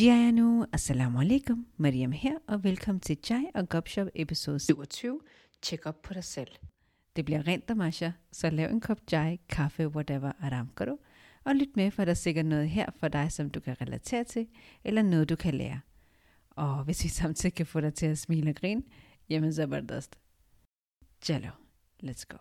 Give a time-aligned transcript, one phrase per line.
[0.00, 5.20] Janu, assalamu alaikum, Mariam her, og velkommen til Jai og Gopshop episode 27.
[5.62, 6.48] Tjek op på dig selv.
[7.16, 10.98] Det bliver rent Masha, så lav en kop Jai, kaffe, whatever, aram karo,
[11.44, 14.24] og lyt med, for der er sikkert noget her for dig, som du kan relatere
[14.24, 14.48] til,
[14.84, 15.80] eller noget, du kan lære.
[16.50, 18.82] Og hvis vi samtidig kan få dig til at smile og grine,
[19.28, 20.08] jamen så er det.
[21.28, 21.50] Jalo,
[22.02, 22.38] let's go.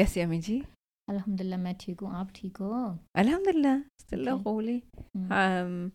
[0.00, 0.56] कैसे है अम्मी जी
[1.08, 2.70] अल्हम्दुलिल्लाह मैं ठीक हूँ आप ठीक हो
[3.22, 4.50] Alhamdulillah, stille og Okay.
[4.50, 4.82] rolig.
[5.14, 5.30] Mm.
[5.40, 5.92] Um,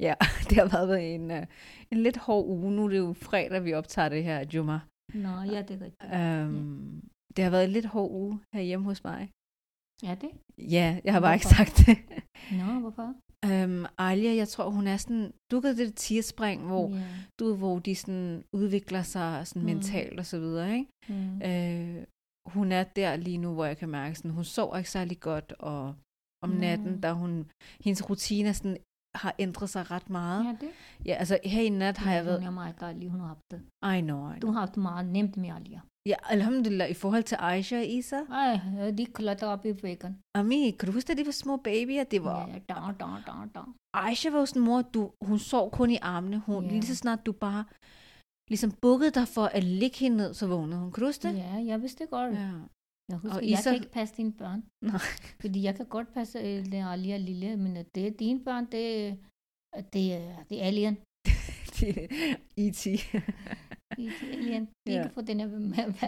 [0.00, 0.14] ja,
[0.48, 1.44] det har været en, uh,
[1.92, 2.72] en lidt hård uge.
[2.72, 4.78] Nu er det jo fredag, vi optager det her, Juma.
[5.14, 6.12] Nå, ja, det er rigtigt.
[6.46, 7.02] Um,
[7.36, 9.30] det har været en lidt hård uge herhjemme hos mig.
[10.02, 10.30] Er det?
[10.58, 11.64] Ja, jeg har bare ikke Hvorfor?
[11.64, 11.96] sagt det.
[12.60, 13.14] Nå, hvorfor?
[13.46, 15.32] Um, Alia, jeg tror, hun er sådan...
[15.50, 17.02] Du ved det tigerspring, hvor, Ja.
[17.40, 19.66] du ved, hvor de sådan udvikler sig sådan Mm.
[19.66, 20.90] mentalt og så videre, ikke?
[21.08, 21.42] Mm.
[21.42, 22.04] Øh,
[22.49, 25.53] hun er der lige nu, hvor jeg kan mærke, sådan, hun sover ikke særlig godt,
[25.59, 25.95] og
[26.43, 26.59] om Nå.
[26.59, 27.49] natten, der hun,
[27.83, 28.77] hendes rutiner sådan,
[29.15, 30.45] har ændret sig ret meget.
[30.45, 30.69] Er det?
[31.05, 32.43] Ja, altså her i nat har jeg været...
[32.43, 33.61] er meget dejlig, hun har haft det.
[33.97, 34.51] I know, I Du know.
[34.53, 35.81] har haft det meget nemt med Alia.
[36.09, 38.15] Ja, alhamdulillah, i forhold til Aisha og Isa.
[38.15, 38.59] Ej,
[38.97, 40.19] de klatrer op i væggen.
[40.37, 42.03] Ami, kan du huske, da de var små babyer?
[42.03, 42.47] Det var...
[42.47, 43.61] Ja, da, da, da, da.
[43.93, 46.39] Aisha var jo sådan, mor, du, hun sov kun i armene.
[46.45, 46.69] Hun, Ja.
[46.71, 47.65] Lige så snart du bare
[48.49, 50.91] ligesom bukkede dig for at ligge hende ned, så vågnede hun.
[50.91, 51.37] Kan du huske det?
[51.37, 52.33] Ja, jeg vidste det godt.
[52.33, 52.51] ja.
[53.09, 54.63] Jeg husker, Og jeg Isa- kan ikke passe dine børn.
[54.81, 54.99] Nej.
[55.41, 58.65] Fordi jeg kan godt passe øh, den Alia lille, men øh, det er dine børn,
[58.71, 59.15] det, er-
[59.93, 60.97] det, er- det er alien.
[62.63, 62.87] E.T.
[63.97, 64.67] Er alien.
[64.87, 65.01] De Ja.
[65.01, 65.47] kan få den her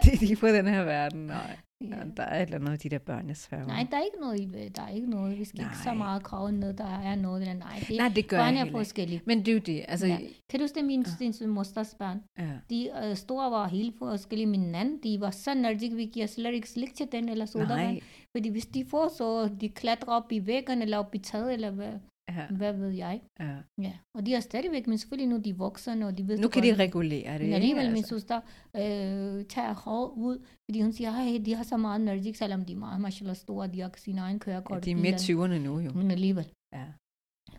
[0.03, 1.19] det er lige på den her verden.
[1.25, 1.95] Nej, Ja.
[2.17, 3.67] der er et eller andet af de der børn, jeg sværger.
[3.67, 5.39] Nej, der er ikke noget, i- der er ikke noget.
[5.39, 5.93] Vi skal ikke så Nej.
[5.97, 7.41] meget krave ned, der er noget.
[7.41, 8.77] Eller, nej, det, Nej, det gør jeg børn er ikke.
[8.77, 9.21] forskellige.
[9.25, 9.85] Men det er jo det.
[9.87, 10.17] Altså, Ja.
[10.49, 11.25] Kan du huske det, min, ja.
[11.39, 12.21] din mosters børn?
[12.39, 12.49] ja.
[12.69, 14.47] De øh, store var helt forskellige.
[14.47, 17.87] Min anden, de var så energiske, vi giver slet ikke slik til den eller sodavand.
[17.91, 17.99] Nej.
[18.37, 21.71] Fordi hvis de får, så de klatrer op i væggen eller op i taget, eller
[21.71, 21.93] hvad,
[22.35, 22.45] Ja.
[22.55, 23.21] hvad ved jeg.
[23.39, 23.55] ja.
[23.81, 23.93] Ja.
[24.17, 26.63] Og de er stadigvæk, men selvfølgelig nu er de voksne, og de ved Nu kan
[26.63, 26.79] de godt.
[26.79, 27.41] regulere det.
[27.41, 28.09] Men alligevel min Altså.
[28.09, 28.41] søster
[28.75, 32.73] øh, tager hård ud, fordi hun siger, at de har så meget energi, selvom de
[32.73, 34.75] er meget, mashallah, store, de har sin egen kørekort.
[34.75, 35.55] Ja, de er midt bilerne.
[35.55, 35.91] 20'erne nu jo.
[35.91, 36.47] Men alligevel.
[36.73, 36.83] Ja.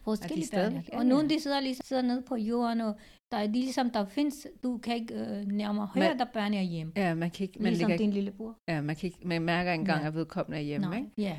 [0.04, 0.72] Forskellige børn.
[0.92, 1.34] ja, Og nogle ja.
[1.34, 2.97] de sidder, lige, sidder nede på jorden, og
[3.32, 6.54] der er de ligesom, der findes, du kan ikke øh, nærmere høre, Men- der børn
[6.54, 6.92] er hjemme.
[6.97, 8.56] Ja, man kan ikke, man ligesom din ikke, lillebror.
[8.69, 10.06] ja, man kan ikke, man mærker engang, Ja.
[10.06, 11.10] at vedkommende er hjemme, Nej, ikke?
[11.19, 11.38] ja.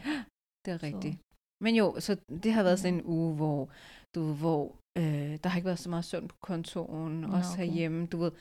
[0.65, 1.17] Det er rigtigt.
[1.63, 2.11] Men jo, så
[2.43, 2.81] det har været Ja.
[2.81, 3.69] sådan en uge, hvor,
[4.15, 4.63] du, ved, hvor
[4.97, 7.65] øh, der har ikke været så meget søvn på kontoren, Nå, også okay.
[7.65, 8.05] herhjemme.
[8.07, 8.31] Du ved,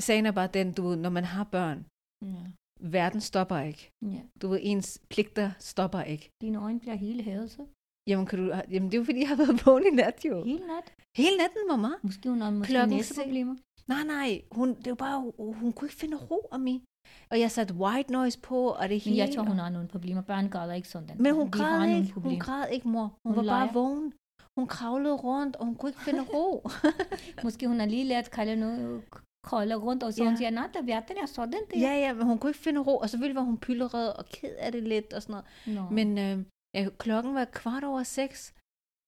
[0.00, 1.78] sagen er bare den, du ved, når man har børn,
[2.24, 2.42] ja.
[2.80, 3.90] verden stopper ikke.
[4.02, 4.20] ja.
[4.42, 6.30] Du ved, ens pligter stopper ikke.
[6.42, 7.66] Dine øjne bliver hele hævet, så.
[8.08, 10.44] Jamen, kan du, jamen det er jo fordi, jeg har været vågen i nat jo.
[10.44, 10.86] Hele nat.
[11.16, 11.88] Hele natten, mamma.
[12.02, 13.56] Måske hun har måske Klokken næseproblemer.
[13.92, 15.18] Nej, nej, hun, det var bare,
[15.60, 16.82] hun kunne ikke finde ro om mig.
[17.30, 19.16] Og jeg satte white noise på, og det Men hele.
[19.16, 20.22] jeg tror, hun har nogle problemer.
[20.22, 21.16] Børn græder ikke sådan.
[21.18, 22.12] Men hun græd ikke.
[22.12, 23.02] Hun græd ikke, mor.
[23.02, 23.72] Hun, Hun var bare leger.
[23.72, 24.12] vågen.
[24.58, 26.68] Hun kravlede rundt, og hun kunne ikke finde ro.
[27.44, 29.02] Måske hun har lige lært Kalle noget
[29.46, 30.28] krølle rundt, og så Ja.
[30.28, 31.80] hun siger, nej, der verden er sådan det.
[31.80, 32.96] ja, ja, men hun kunne ikke finde ro.
[32.98, 35.32] Og selvfølgelig var hun pylderød og ked af det lidt og sådan
[35.66, 35.76] noget.
[35.76, 35.94] Nå.
[35.94, 36.44] Men øh,
[36.76, 38.54] ja, klokken var kvart over seks,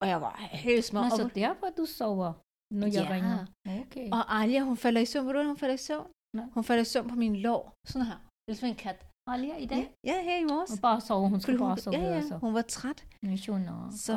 [0.02, 0.34] og jeg var
[0.66, 1.00] helt små.
[1.02, 2.32] Nå, så Og, derfor du sover,
[2.74, 3.14] når jeg Ja.
[3.14, 3.46] ringer.
[3.86, 4.08] Okay.
[4.12, 5.26] og Alia, hun falder i søvn.
[5.26, 6.06] Ved du, hun falder i søvn?
[6.36, 6.46] Nej.
[6.54, 7.72] Hun falder i søvn på min lår.
[7.86, 8.18] Sådan her.
[8.46, 9.06] Det er som en kat.
[9.26, 9.84] Alia, i dag?
[10.06, 10.70] Ja, her i morges.
[10.70, 12.36] Hun bare sover, hun Fordi bare sove ja, ja, så.
[12.36, 13.06] hun var træt.
[13.90, 14.16] Så,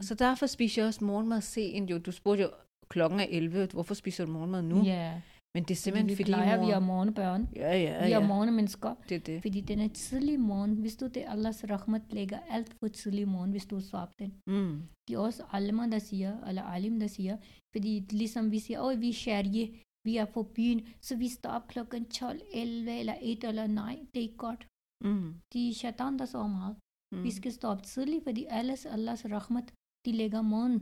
[0.00, 1.90] så derfor spiser jeg også morgenmad sent.
[1.90, 2.50] Jo, du spurgte jo,
[2.88, 3.68] klokken er 11.
[3.72, 4.82] Hvorfor spiser du morgenmad nu?
[4.82, 5.20] Ja,
[5.54, 6.66] Men det er simpelthen vi fordi, plejer, mor...
[6.66, 7.48] vi er morgenbørn.
[7.56, 8.26] Ja, ja, Vi er ja.
[8.26, 8.94] morgenmennesker.
[9.08, 9.42] Det er det.
[9.42, 10.72] Fordi den er tidlig morgen.
[10.74, 14.34] Hvis du det Allahs rahmat lægger alt for tidlig morgen, hvis du svarer den.
[14.46, 14.82] Mm.
[15.08, 17.36] Det er også alma, der siger, eller alim, der siger,
[17.76, 19.66] fordi ligesom vi siger, åh, vi er sharie,
[20.06, 23.94] vi er på byen, så vi står op klokken 12, 11 eller 1 eller nej,
[24.14, 24.66] det er ikke godt.
[25.04, 25.34] Mm.
[25.52, 26.76] De er shaitan, der sover meget.
[27.14, 27.22] Mm.
[27.22, 29.72] Vi skal stå op tidligt, fordi alles Allahs rahmat,
[30.06, 30.78] de lægger morgen.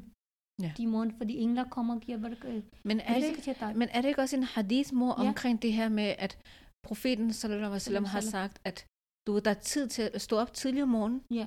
[0.63, 0.73] Ja.
[0.77, 2.65] De morgen, fordi engler kommer og giver berkat.
[2.85, 5.29] Men, er det, ikke, men er det ikke også en hadith, mor, Ja.
[5.29, 6.39] omkring det her med, at
[6.89, 8.87] profeten sallallahu alaihi wasallam har sagt, at
[9.27, 11.47] du der er tid til at stå op tidlig om morgenen, Ja.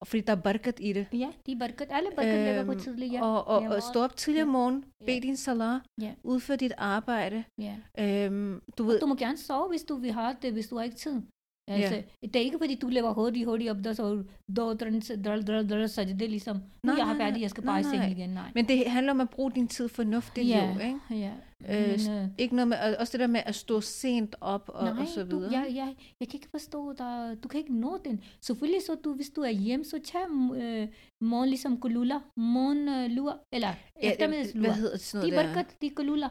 [0.00, 1.06] Og fordi der er barkat i det.
[1.12, 1.88] ja, de berkat.
[1.90, 3.22] Alle berkat øhm, lægger på Øhm, tidligt, ja.
[3.24, 5.06] Og, og, og stå op tidlig om morgenen, Ja.
[5.06, 6.14] bed din salat, Ja.
[6.22, 7.44] udfør dit arbejde.
[7.58, 7.76] ja.
[7.98, 10.84] Øhm, du ved, Du må gerne sove, hvis du vil have det, hvis du har
[10.84, 11.22] ikke tid.
[11.68, 14.22] Altså, det er ikke fordi, du lever hurtigt, hurtigt op der, så
[14.56, 17.82] dør, drøl, drøl, drøl, sajde, ligesom, nu Nej, jeg har færdig, jeg skal bare i
[17.82, 18.50] seng igen, nej.
[18.54, 21.00] Men det handler om at bruge din tid fornuftigt Ja, jo, ikke?
[21.10, 21.30] Ja,
[21.68, 24.70] Øh, men, øh, Ikke noget med, og også det der med at stå sent op
[24.74, 25.52] og, Nej, og så du, videre.
[25.52, 27.36] jeg, jeg, jeg kan ikke forstå dig.
[27.42, 28.20] Du kan ikke nå den.
[28.40, 30.20] Selvfølgelig så du, hvis du er hjemme, så tag
[30.62, 30.88] øh,
[31.20, 33.68] morgen ligesom kulula, morgen øh, lur, eller
[34.02, 34.60] ja, eftermiddagslur.
[34.60, 35.54] hvad hedder det sådan De noget der?
[35.54, 36.28] barkat, de kulula.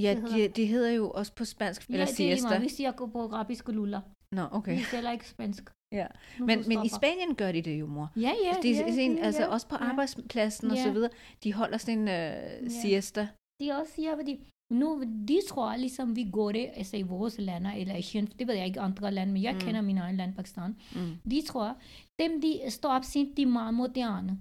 [0.00, 0.48] Ja, det de, hedder?
[0.48, 2.48] de hedder jo også på spansk, Ja, eller det er lige siesta.
[2.48, 2.62] meget.
[2.62, 4.00] Vi siger på arabisk kulula.
[4.36, 4.78] Nå, okay.
[4.78, 5.70] Vi taler ikke spansk.
[5.92, 6.06] Ja.
[6.38, 6.88] Nu Men, men i.
[6.88, 8.12] Spanien gør de det jo, mor.
[8.16, 8.76] Ja, ja, de, ja.
[8.76, 9.48] sådan, det- altså ja.
[9.48, 9.84] også på ja.
[9.90, 10.82] arbejdspladsen og Ja.
[10.82, 11.10] så videre,
[11.44, 13.28] de holder sådan en øh, siesta.
[13.60, 14.34] De også siger, fordi
[14.72, 18.54] nu, de tror ligesom, vi går det, altså i vores lande, eller Asien, det ved
[18.54, 19.60] jeg ikke andre lande, men jeg mm.
[19.60, 20.76] kender min egen land, Pakistan.
[20.94, 21.30] Mm.
[21.30, 21.76] De tror,
[22.20, 24.38] dem de står op sent, de er meget moderne.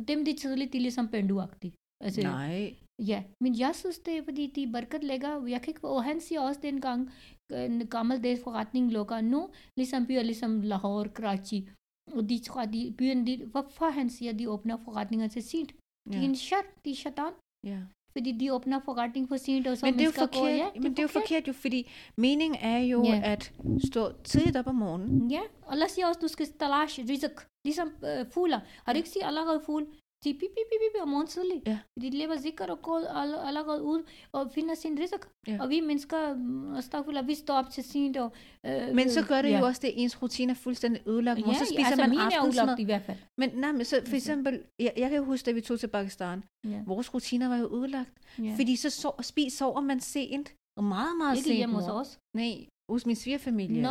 [0.00, 1.72] Og dem de tidligt, de er ligesom penduagtige.
[2.04, 2.74] Altså, Nej.
[3.06, 6.20] Ja, men jeg synes det er, fordi de barkat lægger, jeg kan ikke, og han
[6.20, 7.10] siger også dengang,
[7.52, 11.68] en gammeldags forretning lukker nu, ligesom byer ligesom Lahore, Karachi,
[12.12, 15.72] og de tror, de byen, de, hvorfor han siger, de åbner forretninger til sent?
[16.12, 16.24] De er Ja.
[16.24, 17.20] en shut, de er shut
[17.64, 17.78] ja.
[18.12, 20.68] fordi de åbner forretning for sent, og så Men det er jo forkert, går, ja,
[20.74, 23.20] men det er jo forkert jo, fordi meningen er jo Ja.
[23.24, 23.52] at
[23.90, 25.30] stå tidligt op om morgenen.
[25.30, 27.36] Ja, Allah siger også, du skal talash rizq,
[27.66, 28.60] ligesom øh, fugler.
[28.84, 29.86] Har du ikke set allerede fugl?
[30.24, 31.62] De pip, pip, pip, morgenen tidligt.
[31.66, 31.78] Ja.
[32.00, 35.22] De lever zikr og går all- allerede ud og finder sin rizq.
[35.46, 35.58] Ja.
[35.60, 38.16] Og vi mennesker, mm, astagfirullah, vi står op til sent.
[38.16, 38.32] Og,
[38.66, 39.58] øh, Men så gør det ja.
[39.58, 41.38] jo også det, ens rutine er fuldstændig ødelagt.
[41.46, 43.16] Ja, så spiser altså man mine er udlagt i hvert fald.
[43.38, 44.16] Men nej, men så for Altså.
[44.16, 46.82] eksempel, jeg, jeg kan jo huske, da vi tog til Pakistan, Ja.
[46.86, 48.12] vores rutiner var jo ødelagt.
[48.38, 48.54] Ja.
[48.58, 51.56] Fordi så sov, spis, sover man sent, og meget, meget Ikke sent.
[51.56, 52.18] hjemme hos os.
[52.36, 53.82] Nej, hos min svigerfamilie.
[53.82, 53.88] Nå,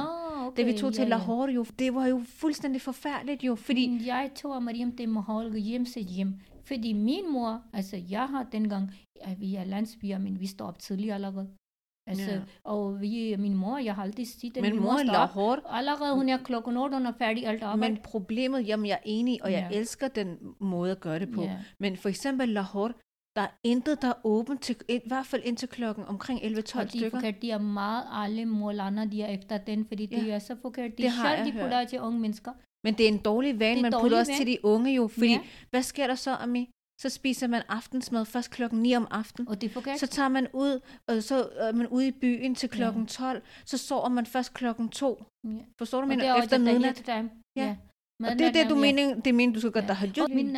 [0.47, 0.63] okay.
[0.65, 1.09] Da vi tog til ja, ja.
[1.09, 4.01] Lahore jo, det var jo fuldstændig forfærdeligt jo, fordi...
[4.05, 6.33] Jeg tror, Mariam, det må holde hjem til hjem.
[6.65, 8.91] Fordi min mor, altså jeg har dengang,
[9.21, 11.47] at vi er landsbyer, men vi står op tidligt allerede.
[12.09, 12.39] Altså, Ja.
[12.63, 14.55] og vi, min mor, jeg har altid set.
[14.61, 15.05] Men min mor op.
[15.05, 17.93] Lahore, Allerede hun er klokken 8, hun er færdig alt arbejde.
[17.93, 19.77] men problemet, jamen jeg er enig, og jeg Ja.
[19.77, 21.41] elsker den måde at gøre det på.
[21.43, 21.57] Ja.
[21.79, 22.93] Men for eksempel Lahore,
[23.37, 26.63] der er intet, der er åbent til, i hvert fald indtil klokken omkring 11-12 og
[26.65, 27.09] de er stykker.
[27.17, 30.35] forkert, de er meget alle målander, de er efter den, fordi de Ja.
[30.35, 30.97] er så forkert.
[30.97, 31.61] De Det har selv, de hørt.
[31.63, 32.51] putter til unge mennesker.
[32.83, 34.39] Men det er en dårlig vane, er man en putter også vane.
[34.39, 35.39] til de unge jo, fordi Ja.
[35.69, 36.69] hvad sker der så, Ami?
[37.01, 39.47] Så spiser man aftensmad først klokken 9 om aftenen.
[39.49, 39.99] Og det er forkert.
[39.99, 43.41] Så tager man ud, og så er man ude i byen til klokken 12.
[43.65, 45.23] Så sover man først klokken 2.
[45.43, 45.49] ja.
[45.77, 47.03] Forstår du, men er efter midnat?
[47.07, 47.23] Ja.
[47.55, 47.75] ja.
[48.23, 50.29] Og det er det, du mener, det mener, du skal gøre der har gjort.
[50.33, 50.57] Min,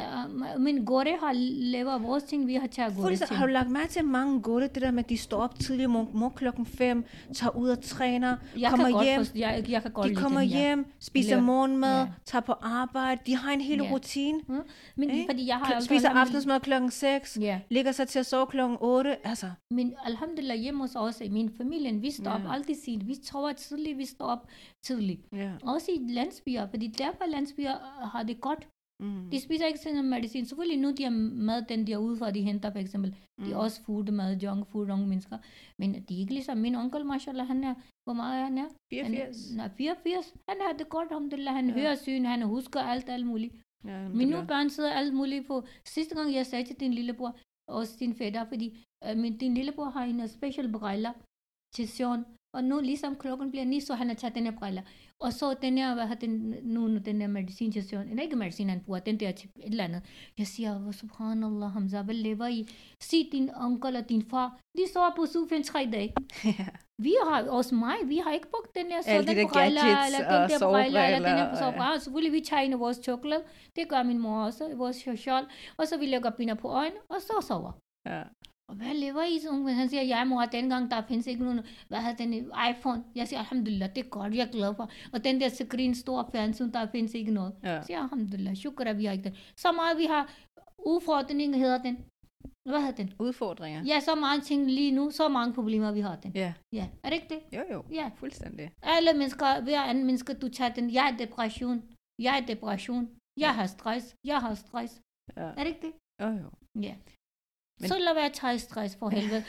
[0.55, 1.33] uh, min gore har
[1.71, 3.37] lavet vores ting, vi har taget gore ting.
[3.37, 5.89] Har du lagt mærke til mange går det, der med, at de står op tidligt
[5.89, 7.03] mor, mor klokken 5,
[7.33, 10.15] tager ud og træner, jeg kommer kan godt hjem, forstå, jeg, jeg kan godt de
[10.15, 10.57] kommer den, ja.
[10.57, 11.41] hjem, spiser Lever.
[11.41, 12.07] morgenmad, Ja.
[12.25, 13.91] tager på arbejde, de har en hel Ja.
[13.91, 14.39] rutine.
[14.47, 14.55] Mm.
[14.95, 15.25] Men Ikke?
[15.29, 19.15] fordi jeg har spiser aftensmad klokken 6, Ja, ligger sig til at sove klokken 8.
[19.27, 22.53] Altså, men alhamdulillah hjemme hos os, i min familie, vi står op Ja.
[22.53, 23.07] altid sent.
[23.07, 24.47] Vi sover tidligt, vi står op
[24.83, 25.21] tidligt.
[25.33, 25.51] ja.
[25.63, 27.65] Også i landsbyer, fordi derfor landsbyer øh,
[28.13, 28.67] har det godt.
[29.03, 29.29] Mm.
[29.31, 30.45] De spiser ikke sådan medicin.
[30.45, 31.11] Selvfølgelig nu, de har
[31.49, 33.11] mad, den de er ude fra, de henter for eksempel.
[33.11, 33.63] De er Mm.
[33.65, 35.37] også food mad, junk food, unge mennesker.
[35.79, 37.73] Men de er ikke ligesom min onkel, mashallah, han er,
[38.05, 38.61] hvor meget han er?
[38.61, 39.55] Han, 84.
[39.55, 40.33] nej, 84.
[40.49, 41.55] Han har det godt, alhamdulillah.
[41.55, 41.73] Han Ja.
[41.73, 43.53] hører syn, han husker alt, alt muligt.
[43.85, 45.63] Ja, Men nu børn sidder alt muligt på.
[45.85, 47.37] Sidste gang jeg sagde til din lillebror,
[47.67, 51.13] også din fætter, fordi øh, min, din lillebror har en uh, special briller
[51.75, 52.25] til søvn.
[52.57, 54.81] Og nu ligesom klokken bliver ni, så han har taget den her briller.
[55.19, 58.07] Og så den her, hvad har den, nu, nu den her medicin til søvn.
[58.07, 60.01] Nej, ikke medicin, han bruger, den der til et eller andet.
[60.37, 62.67] Jeg siger, "Hvor subhanallah, Hamza, hvad lever I?
[63.03, 66.13] Sig din onkel og din far, de sover på sofaen tre dage.
[67.05, 70.21] Vi har, også mig, vi har ikke brugt den her de sådan der briller, eller
[70.41, 72.01] den der briller, eller den sovebriller, her og-.
[72.01, 73.43] Selvfølgelig, vi tager en af vores chokolade.
[73.75, 75.45] Det gør min mor også, vores sjal.
[75.77, 77.71] Og så vi lægger binder på øjnene, og så sover.
[78.07, 78.23] ja.
[78.69, 79.35] Og hvad lever I?
[79.65, 82.33] Men han siger, ja mor, dengang der findes ikke nogen, hvad hedder den,
[82.71, 83.03] iPhone.
[83.15, 84.89] Jeg siger, alhamdulillah, det er godt, jeg er glad for.
[85.13, 87.53] Og den der screen, stor fjernsyn, der findes ikke noget.
[87.63, 87.71] Ja.
[87.71, 89.35] Jeg siger, alhamdulillah, shukra, vi har ikke den.
[89.57, 90.23] Så meget vi har,
[90.85, 91.95] udfordring hedder den.
[92.69, 93.13] Hvad hedder den?
[93.19, 93.83] Udfordringer.
[93.85, 96.31] Ja, så mange ting lige nu, så mange problemer vi har den.
[96.35, 96.53] Ja.
[96.73, 97.57] Ja, er det ikke det?
[97.57, 97.83] Jo, jo.
[97.91, 98.11] Ja.
[98.15, 98.71] Fuldstændig.
[98.83, 101.83] Alle mennesker, hver anden menneske, du tager den, jeg er depression,
[102.21, 103.09] jeg er depression,
[103.39, 105.01] jeg har stress, jeg har stress.
[105.37, 105.41] Ja.
[105.41, 105.93] Er det ikke det?
[106.21, 106.49] Jo, jo.
[106.81, 106.95] Ja.
[107.79, 107.89] Men-.
[107.89, 109.43] Så lad være at tage stress for helvede.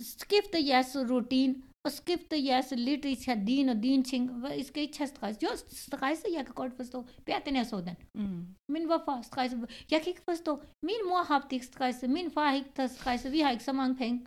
[0.00, 3.14] Skifte jeres rutine, og skifte jeres lidt i
[3.46, 4.30] din og din ting.
[4.56, 5.42] I skal ikke tage stress.
[5.42, 7.06] Jo, stress, jeg kan godt forstå.
[7.24, 7.96] Hver den er sådan.
[8.14, 8.46] Mm.
[8.68, 9.54] Men hvorfor stress?
[9.90, 10.62] Jeg kan ikke forstå.
[10.82, 13.96] Min mor har ikke stress, min far har ikke stress, vi har ikke så mange
[13.96, 14.26] penge.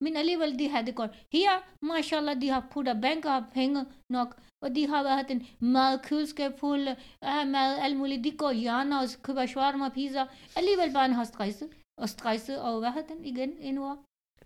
[0.00, 1.26] Men alligevel, de har det godt.
[1.32, 5.98] Her, mashallah, de har puttet banker har penge nok, og de har været den mad,
[5.98, 6.88] køleskab fuld
[7.22, 8.24] af mad, alt muligt.
[8.24, 10.26] De går hjørner og køber shawarma, pizza.
[10.56, 11.62] Alligevel bare har stress.
[12.02, 13.50] Og stress, og hvad har den igen?
[13.68, 13.98] En ord?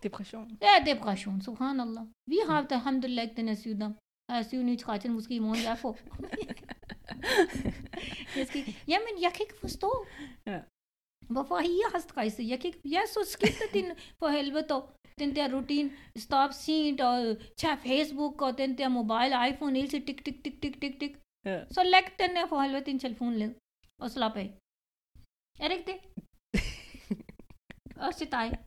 [0.02, 0.58] Depression.
[0.66, 2.04] Ja, depression, subhanallah.
[2.32, 3.92] Vi har haft, alhamdulillah, ikke den her sygdom.
[4.28, 5.96] er 7 9 13 måske i morgen, jeg får.
[8.38, 8.60] jeg skal,
[8.92, 9.90] jamen, jeg kan ikke forstå.
[10.46, 10.60] Ja.
[11.34, 12.48] Hvorfor I har strejset?
[12.48, 13.88] Jeg kan ikke, jeg så skifte din
[14.18, 14.84] for helvede dog.
[15.18, 19.88] Den der rutin, stop sent og øh, tag Facebook og den der mobile iPhone hele
[19.88, 21.14] tiden, tik, tik, tik, tik, tik, tik.
[21.46, 21.58] Ja.
[21.70, 23.54] Så læg den der for helvede din telefon ned
[24.02, 24.48] og slap af.
[25.62, 26.00] Er det ikke det?
[28.06, 28.58] Også til dig.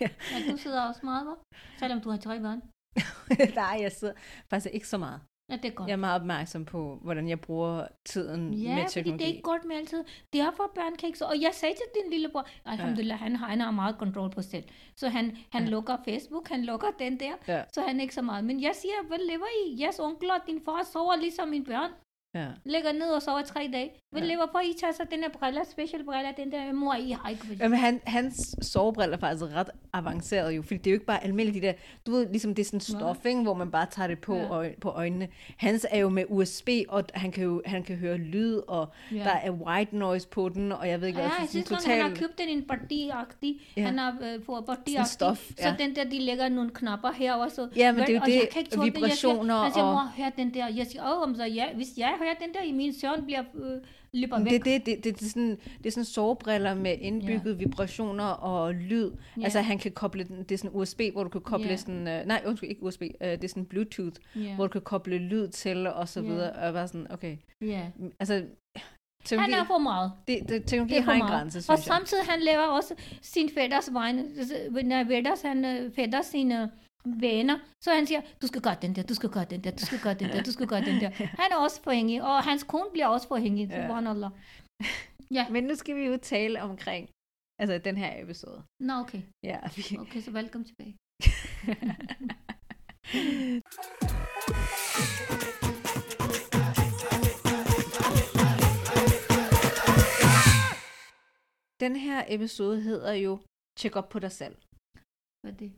[0.00, 0.08] Ja.
[0.32, 1.54] Ja, du sidder også meget, hva'?
[1.78, 2.62] Selvom du har tre børn.
[3.62, 4.14] Nej, jeg sidder
[4.50, 5.20] faktisk ikke så meget.
[5.50, 5.88] Ja, det er godt.
[5.88, 9.18] Jeg er meget opmærksom på, hvordan jeg bruger tiden Ja, med teknologi.
[9.24, 10.04] det er ikke godt med altid.
[10.32, 11.24] Derfor børn kan ikke så.
[11.24, 14.64] Og jeg sagde til din lillebror, alhamdulillah, han, har, han har meget kontrol på selv.
[14.96, 15.66] Så han, han Ja.
[15.68, 15.70] ja.
[15.70, 17.62] lukker Facebook, han lukker den der, Ja.
[17.72, 18.44] så han er ikke så meget.
[18.44, 19.80] Men jeg siger, hvad lever I?
[19.82, 21.90] Jeres onkler og din far sover ligesom mine børn.
[22.34, 22.46] Ja.
[22.64, 23.90] Ligger ned og sover tre dage.
[24.10, 24.26] Hvad Ja.
[24.28, 24.32] ja.
[24.34, 24.58] lever for?
[24.60, 27.46] I tager så den her briller, special briller, den der mor, I har ikke.
[27.60, 31.24] Jamen, han, hans sovebriller er faktisk ret avanceret jo, fordi det er jo ikke bare
[31.24, 31.72] almindeligt de der,
[32.06, 34.48] du ved, ligesom det er sådan stof, ikke, hvor man bare tager det på, Ja.
[34.48, 35.28] øj, på øjnene.
[35.56, 39.16] Hans er jo med USB, og han kan jo han kan høre lyd, og Ja.
[39.16, 41.68] der er white noise på den, og jeg ved ikke, Ja, hvad, jeg så synes,
[41.68, 42.22] sådan han har total...
[42.26, 43.60] købt den i en partiagtig.
[43.76, 43.80] Ja.
[43.80, 43.86] Ja.
[43.86, 45.06] Han har øh, fået partiagtig.
[45.12, 45.74] stof, Så ja.
[45.78, 47.68] den der, de lægger nogle knapper her også.
[47.76, 49.00] Ja, men det er jo og det, jeg kan ikke tåle det.
[49.02, 50.68] Jeg siger- vibrationer siger, og- mor, hør den der.
[50.68, 53.42] Jeg siger, åh, om så ja, hvis jeg hører den der, i min søn bliver
[53.54, 53.80] øh,
[54.12, 54.52] løber væk.
[54.52, 58.74] det, det, det, det, det, er sådan, det er sådan sovebriller med indbygget vibrationer og
[58.74, 59.10] lyd.
[59.38, 59.44] Ja.
[59.44, 61.76] Altså han kan koble den, det er sådan USB, hvor du kan koble Ja.
[61.76, 64.54] sådan, uh, nej undskyld, ikke USB, uh, det er sådan Bluetooth, Ja.
[64.54, 66.26] hvor du kan koble lyd til og så Ja.
[66.26, 66.52] videre.
[66.52, 67.86] Og jeg var sådan, okay, ja.
[68.20, 68.44] altså Han
[69.24, 70.12] teknologi, er for meget.
[70.28, 71.78] det, det, teknologi Det er har en grænse, og synes jeg.
[71.84, 74.22] samtidig han laver også sin fætters vegne.
[74.84, 76.70] Når fætters, han øh, fætter sine
[77.06, 79.84] venner, så han siger, du skal gøre den der, du skal gøre den der, du
[79.86, 81.10] skal gøre den der, du skal gøre den der.
[81.42, 83.68] Han er også forhængig, og hans kone bliver også forhængig.
[83.68, 84.30] Ja.
[85.30, 87.10] Ja, Men nu skal vi jo tale omkring
[87.60, 88.62] altså den her episode.
[88.80, 89.22] nå okay.
[89.42, 90.96] Ja, vi, Okay, så velkommen tilbage.
[101.80, 103.38] den her episode hedder jo
[103.78, 104.56] Check op på dig selv.
[105.42, 105.72] Hvad er det?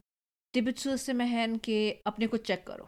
[0.54, 2.86] Det betyder simpelthen, at apne ko check karo.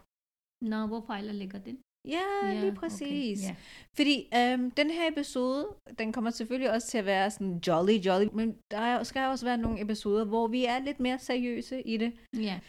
[0.73, 1.79] Nå, hvor fejler ligger den?
[2.09, 3.39] Ja, Ja, lige præcis.
[3.41, 3.49] Okay.
[3.49, 3.57] Ja.
[3.97, 5.67] Fordi øhm, den her episode,
[5.99, 9.47] den kommer selvfølgelig også til at være sådan jolly, jolly, men der er- skal også
[9.47, 12.13] være nogle episoder, hvor vi er lidt mere seriøse i det.
[12.37, 12.61] ja.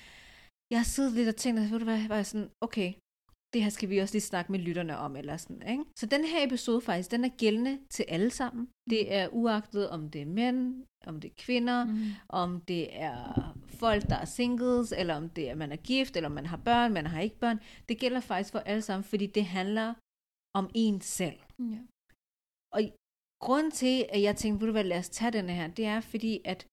[0.72, 2.94] Jeg har siddet lidt og tænkt, ved du hvad, var jeg sådan, okay,
[3.54, 5.84] det her skal vi også lige snakke med lytterne om, eller sådan, ikke?
[6.00, 8.68] Så den her episode faktisk, den er gældende til alle sammen.
[8.90, 12.00] Det er uagtet, om det er mænd, om det er kvinder, Mm.
[12.30, 16.30] om det er folk, der er singles, eller om det er, man er gift, eller
[16.30, 17.60] om man har børn, man har ikke børn.
[17.90, 19.88] Det gælder faktisk for alle sammen, fordi det handler
[20.60, 21.40] om en selv.
[21.60, 21.80] ja.
[22.76, 22.82] Og
[23.46, 26.34] grunden til, at jeg tænkte, du hvad, lad os tage den her, det er fordi,
[26.46, 26.68] at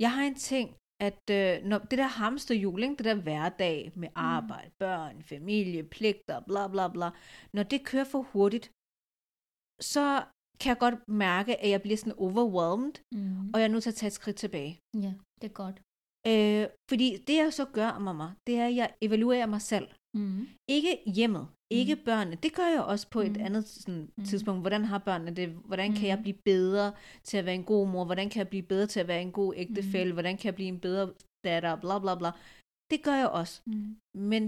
[0.00, 0.66] jeg har en ting,
[1.08, 6.40] at øh, når det der hamsterhjul, ikke, det der hverdag med arbejde, børn, familie, pligter,
[6.48, 7.08] bla bla bla,
[7.56, 8.66] når det kører for hurtigt,
[9.92, 10.06] så
[10.60, 13.50] kan jeg godt mærke, at jeg bliver sådan overwhelmed, Mm.
[13.52, 14.72] og jeg er nødt til at tage et skridt tilbage.
[15.04, 15.76] ja, det er godt.
[16.26, 19.88] Øh, fordi det jeg så gør, mamma, det er, at jeg evaluerer mig selv.
[20.16, 20.48] Mm.
[20.68, 22.36] Ikke hjemmet, ikke børnene.
[22.36, 23.44] Det gør jeg også på et Mm.
[23.46, 24.24] andet sådan, Mm.
[24.24, 24.60] tidspunkt.
[24.62, 25.48] Hvordan har børnene det?
[25.48, 26.06] Hvordan kan Mm.
[26.12, 28.04] jeg blive bedre til at være en god mor?
[28.04, 30.12] Hvordan kan jeg blive bedre til at være en god ægtefælle?
[30.12, 30.16] Mm.
[30.16, 31.14] Hvordan kan jeg blive en bedre
[31.44, 31.80] datter?
[31.80, 32.30] Bla bla bla.
[32.90, 33.62] Det gør jeg også.
[33.66, 33.96] Mm.
[34.32, 34.42] Men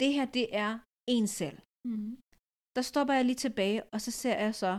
[0.00, 0.78] det her, det er
[1.16, 1.58] en selv.
[1.88, 2.18] Mm.
[2.76, 4.78] Der stopper jeg lige tilbage, og så ser jeg så,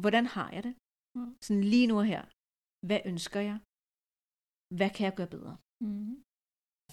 [0.00, 0.74] hvordan har jeg det?
[1.16, 1.34] Mm.
[1.44, 2.22] Sådan lige nu her.
[2.86, 3.58] Hvad ønsker jeg?
[4.76, 5.56] Hvad kan jeg gøre bedre?
[5.84, 6.22] Mm.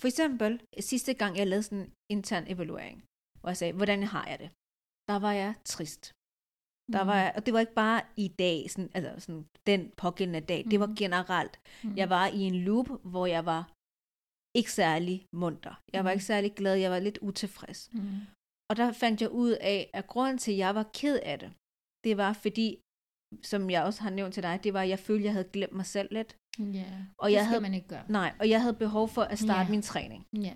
[0.01, 2.97] For eksempel, sidste gang jeg lavede sådan en intern evaluering,
[3.39, 4.49] hvor jeg sagde, hvordan har jeg det?
[5.09, 6.03] Der var jeg trist.
[6.95, 10.41] Der var jeg, og det var ikke bare i dag, sådan, altså sådan, den pågældende
[10.51, 10.95] dag, det var Mhm.
[10.95, 11.55] generelt.
[11.83, 11.95] Mm.
[12.01, 13.61] Jeg var i en loop, hvor jeg var
[14.59, 15.75] ikke særlig munter.
[15.95, 17.81] Jeg var ikke særlig glad, jeg var lidt utilfreds.
[17.93, 18.19] Mm.
[18.69, 21.51] Og der fandt jeg ud af, at grunden til, at jeg var ked af det,
[22.05, 22.67] det var fordi,
[23.51, 25.49] som jeg også har nævnt til dig, det var, at jeg følte, at jeg havde
[25.55, 26.31] glemt mig selv lidt.
[26.59, 28.03] Ja, Og det jeg skal havde- man ikke gøre.
[28.09, 29.69] Nej, og jeg havde behov for at starte Ja.
[29.69, 30.25] min træning.
[30.47, 30.53] Ja.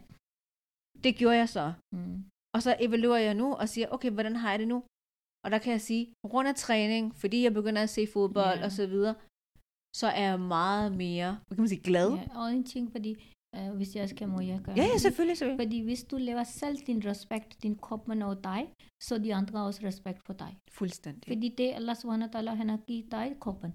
[1.03, 1.73] Det gjorde jeg så.
[1.95, 2.23] Mm.
[2.55, 4.83] Og så evaluerer jeg nu og siger, okay, hvordan har jeg det nu?
[5.45, 8.59] Og der kan jeg sige, på grund af træning, fordi jeg begynder at se fodbold
[8.59, 8.65] Ja.
[8.65, 9.15] og så videre,
[9.95, 12.09] så er jeg meget mere, hvad kan man sige, glad.
[12.13, 13.11] Ja, og en ting, fordi
[13.55, 15.01] øh, hvis jeg skal, må jeg gøre ja, ja det.
[15.01, 15.37] selvfølgelig.
[15.37, 15.65] selvfølgelig.
[15.67, 18.61] Fordi hvis du lever selv din respekt, din krop og dig,
[19.03, 20.57] så de andre har også respekt for dig.
[20.71, 21.23] Fuldstændig.
[21.33, 23.71] Fordi det Allah subhanahu wa ta'ala, han har givet dig kroppen.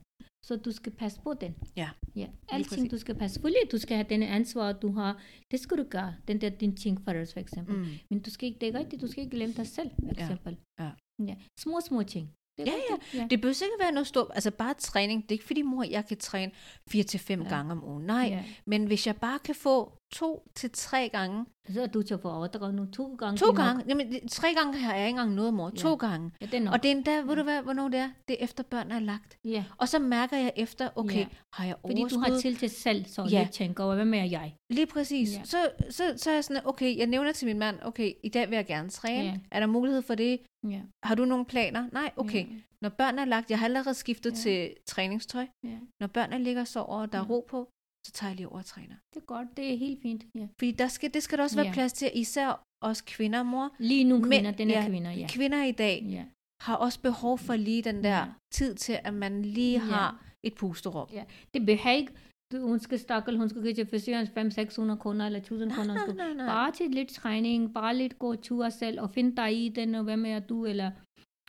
[0.46, 1.54] Så du skal passe på den.
[1.76, 3.34] Ja, Ja, alting du skal passe.
[3.34, 5.22] Selvfølgelig, du skal have den ansvar, du har.
[5.50, 6.14] Det skal du gøre.
[6.28, 7.76] Den der din ting for os, for eksempel.
[7.76, 7.86] Mm.
[8.10, 10.22] Men du skal ikke, det er rigtigt, du skal ikke glemme dig selv, for Ja,
[10.22, 10.56] eksempel.
[10.80, 10.90] ja.
[11.26, 11.34] ja.
[11.60, 12.30] Små, små ting.
[12.58, 12.94] Det Ja, ja.
[12.94, 13.14] rigtigt.
[13.22, 13.26] ja.
[13.30, 15.22] Det behøver ikke være noget stort, altså bare træning.
[15.22, 16.52] Det er ikke fordi, mor, jeg kan træne
[16.88, 17.48] 4 til fem Ja.
[17.48, 18.04] gange om ugen.
[18.06, 18.44] Nej, Ja.
[18.66, 21.44] men hvis jeg bare kan få to til tre gange.
[21.72, 23.36] Så er du til for overdrag nu to gange.
[23.38, 23.56] To er nok.
[23.56, 23.84] gange.
[23.88, 25.70] Jamen, tre gange har jeg ikke engang noget, mor.
[25.70, 25.94] To Ja.
[25.94, 26.30] gange.
[26.40, 26.74] Ja, det er nok.
[26.74, 28.10] Og det er endda, ved du hvad, hvornår det er?
[28.28, 29.38] Det er efter børnene er lagt.
[29.44, 29.64] ja.
[29.78, 31.26] Og så mærker jeg efter, okay, Ja.
[31.52, 32.18] har jeg Fordi overskud?
[32.24, 33.38] du har tid til selv, så Ja.
[33.42, 34.56] lidt tænker over, hvad med jeg?
[34.70, 35.36] Lige præcis.
[35.36, 35.40] Ja.
[35.44, 35.56] Så,
[35.90, 38.56] så, så er jeg sådan, okay, jeg nævner til min mand, okay, i dag vil
[38.56, 39.24] jeg gerne træne.
[39.24, 39.38] Ja.
[39.50, 40.38] Er der mulighed for det?
[40.70, 40.80] Ja.
[41.04, 41.88] Har du nogle planer?
[41.92, 42.46] Nej, okay.
[42.48, 42.54] Ja.
[42.82, 44.36] Når børnene er lagt, jeg har allerede skiftet Ja.
[44.36, 45.46] til træningstøj.
[45.64, 45.78] ja.
[46.00, 47.28] Når børnene ligger og sover, og der er Ja.
[47.30, 47.68] ro på,
[48.06, 48.94] så tager jeg lige over og træner.
[49.14, 50.24] Det er godt, det er helt fint.
[50.34, 50.46] Ja.
[50.60, 51.72] Fordi der skal, det skal der også være Ja.
[51.72, 53.70] plads til, især os kvinder, mor.
[53.78, 55.26] Lige nu Men- kvinder, den er ja, kvinder, ja.
[55.30, 56.24] Kvinder i dag ja.
[56.62, 58.24] har også behov for lige den der Ja.
[58.52, 59.78] tid til, at man lige Ja.
[59.78, 61.08] har et pusterum.
[61.12, 61.24] Ja.
[61.54, 62.12] Det behøver ikke,
[62.52, 65.94] du, hun skal stakkel, hun skal gå til frisøren 500-600 kroner eller 1000 Nej, kroner.
[65.94, 66.46] nej, nej, nej.
[66.46, 70.04] Bare til lidt træning, bare lidt gå tur selv, og finde dig i den, og
[70.04, 70.90] hvad med at du, eller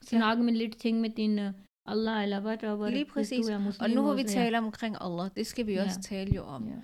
[0.04, 1.46] snakke med lidt ting med din uh,
[1.86, 3.46] Allah, eller hvad der var Lige præcis.
[3.46, 5.84] Du er muslim, Og nu har vi talt omkring Allah, det skal vi Ja.
[5.86, 6.68] også tale jo om.
[6.68, 6.76] Ja.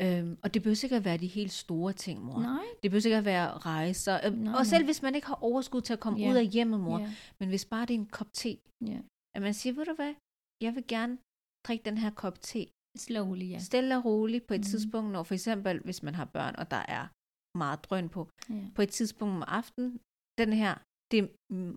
[0.00, 2.40] Øhm, og det behøver ikke at være de helt store ting, mor.
[2.40, 2.64] Nej.
[2.82, 4.20] Det behøver ikke at være rejser.
[4.26, 4.64] Øhm, Nej, og nej.
[4.64, 6.30] selv hvis man ikke har overskud til at komme Ja.
[6.30, 6.98] ud af hjemmet, mor.
[6.98, 7.10] Ja.
[7.40, 8.98] Men hvis bare det er en kop te, Ja.
[9.36, 10.14] at man siger, ved du hvad,
[10.62, 11.18] jeg vil gerne
[11.66, 12.66] drikke den her kop te.
[12.98, 13.58] Slowly, ja.
[13.58, 14.64] Stille og roligt på et Mhm.
[14.64, 17.04] tidspunkt, når for eksempel, hvis man har børn, og der er
[17.58, 18.54] meget drøn på, ja.
[18.74, 20.00] på et tidspunkt om aftenen,
[20.38, 20.74] den her,
[21.10, 21.26] det er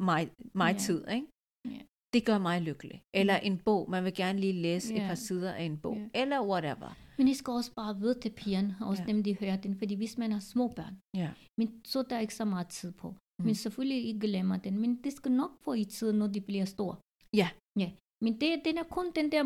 [0.10, 1.28] mig, mig tid, ikke?
[1.70, 1.82] Ja.
[2.14, 3.02] Det gør mig lykkelig.
[3.14, 5.08] Eller en bog, man vil gerne lige læse et Ja.
[5.08, 5.98] par sider af en bog.
[5.98, 6.22] Ja.
[6.22, 6.98] Eller whatever.
[7.18, 9.12] Men I skal også bare vide til pigerne, og også ja.
[9.12, 11.30] dem, de hører den, fordi hvis man har små børn, Ja.
[11.60, 13.08] men så er der ikke så meget tid på.
[13.10, 13.46] Mm.
[13.46, 16.66] Men selvfølgelig ikke glemmer den, men det skal nok få i tid, når de bliver
[16.66, 16.96] store.
[17.36, 17.50] Ja.
[17.80, 17.90] Ja,
[18.24, 19.44] men det, den er kun den der,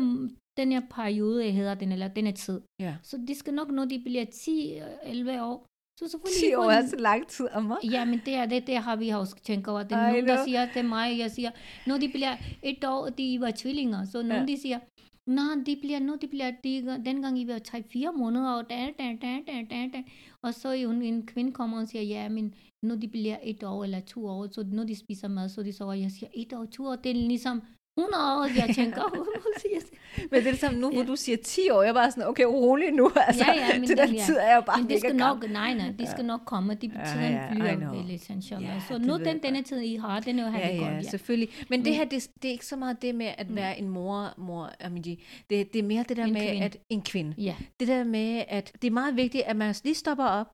[0.56, 2.60] den her periode, hedder den, eller den her tid.
[2.80, 2.96] Ja.
[3.02, 5.66] Så det skal nok, når de bliver 10-11 år,
[5.98, 6.50] så selvfølgelig...
[6.50, 7.74] 10 år er så lang tid, Amma.
[7.84, 9.82] Ja, men det er det, det har vi også tænkt over.
[9.82, 11.50] Det er nogen, der siger til mig, jeg siger,
[11.86, 14.52] når de bliver et år, de var tvillinger, så nogen Ja.
[14.52, 14.78] de siger,
[15.26, 19.16] nej, de bliver, nu de bliver, de, dengang I var 3-4 måneder, og da, da,
[19.22, 20.02] da, da, da, da.
[20.42, 23.84] Og så en, en kvinde kommer og siger, ja, men når de bliver et år
[23.84, 26.64] eller to år, så når de spiser mad, så de og jeg siger, et år,
[26.64, 27.62] to år, det er ligesom
[27.98, 29.02] 100 år, jeg tænker,
[30.30, 31.06] Men det er det samme nu, hvor Ja.
[31.06, 31.82] du siger 10 år.
[31.82, 33.10] Jeg er bare sådan, okay, rolig nu.
[33.28, 34.22] Altså, Ja, ja, men til den det- ja.
[34.26, 35.48] tid er jeg bare Men det skal gammel.
[35.48, 36.74] nok, nej, nej, det skal nok komme.
[36.74, 38.68] De Ja, tiden ja, I flyver veldig, inshallah.
[38.74, 40.80] Ja, så det nu den, denne tid, I har, den er jo Ja, det ja,
[40.84, 41.02] godt, ja.
[41.10, 41.48] selvfølgelig.
[41.70, 43.56] Men det Men- her, det, det er ikke så meget det med at Mm.
[43.56, 45.24] være en mor, mor Amiji.
[45.50, 46.64] Det, det er mere det der En med, kvinde.
[46.64, 47.34] at en kvinde.
[47.38, 50.46] Ja, Det der med, at det er meget vigtigt, at man lige stopper op,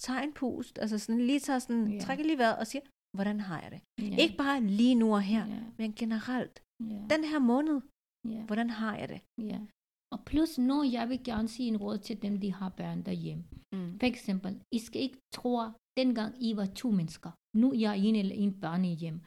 [0.00, 2.00] tager en pust, altså sådan lige tager sådan, Ja.
[2.00, 2.82] trækker lige vejret og siger,
[3.16, 4.10] hvordan har jeg det?
[4.10, 4.16] ja.
[4.22, 6.62] Ikke bare lige nu og her, Ja, men generelt.
[6.80, 7.80] Ja, Den her måned,
[8.34, 8.42] ja.
[8.48, 9.20] hvordan har jeg det?
[9.52, 9.60] Ja.
[10.14, 13.44] Og plus nu, jeg vil gerne sige en råd til dem, de har børn derhjemme.
[13.72, 13.98] Mm.
[14.00, 15.52] For eksempel, I skal ikke tro,
[15.96, 17.30] dengang I var to mennesker.
[17.56, 19.20] Nu er jeg en eller en børn i hjem.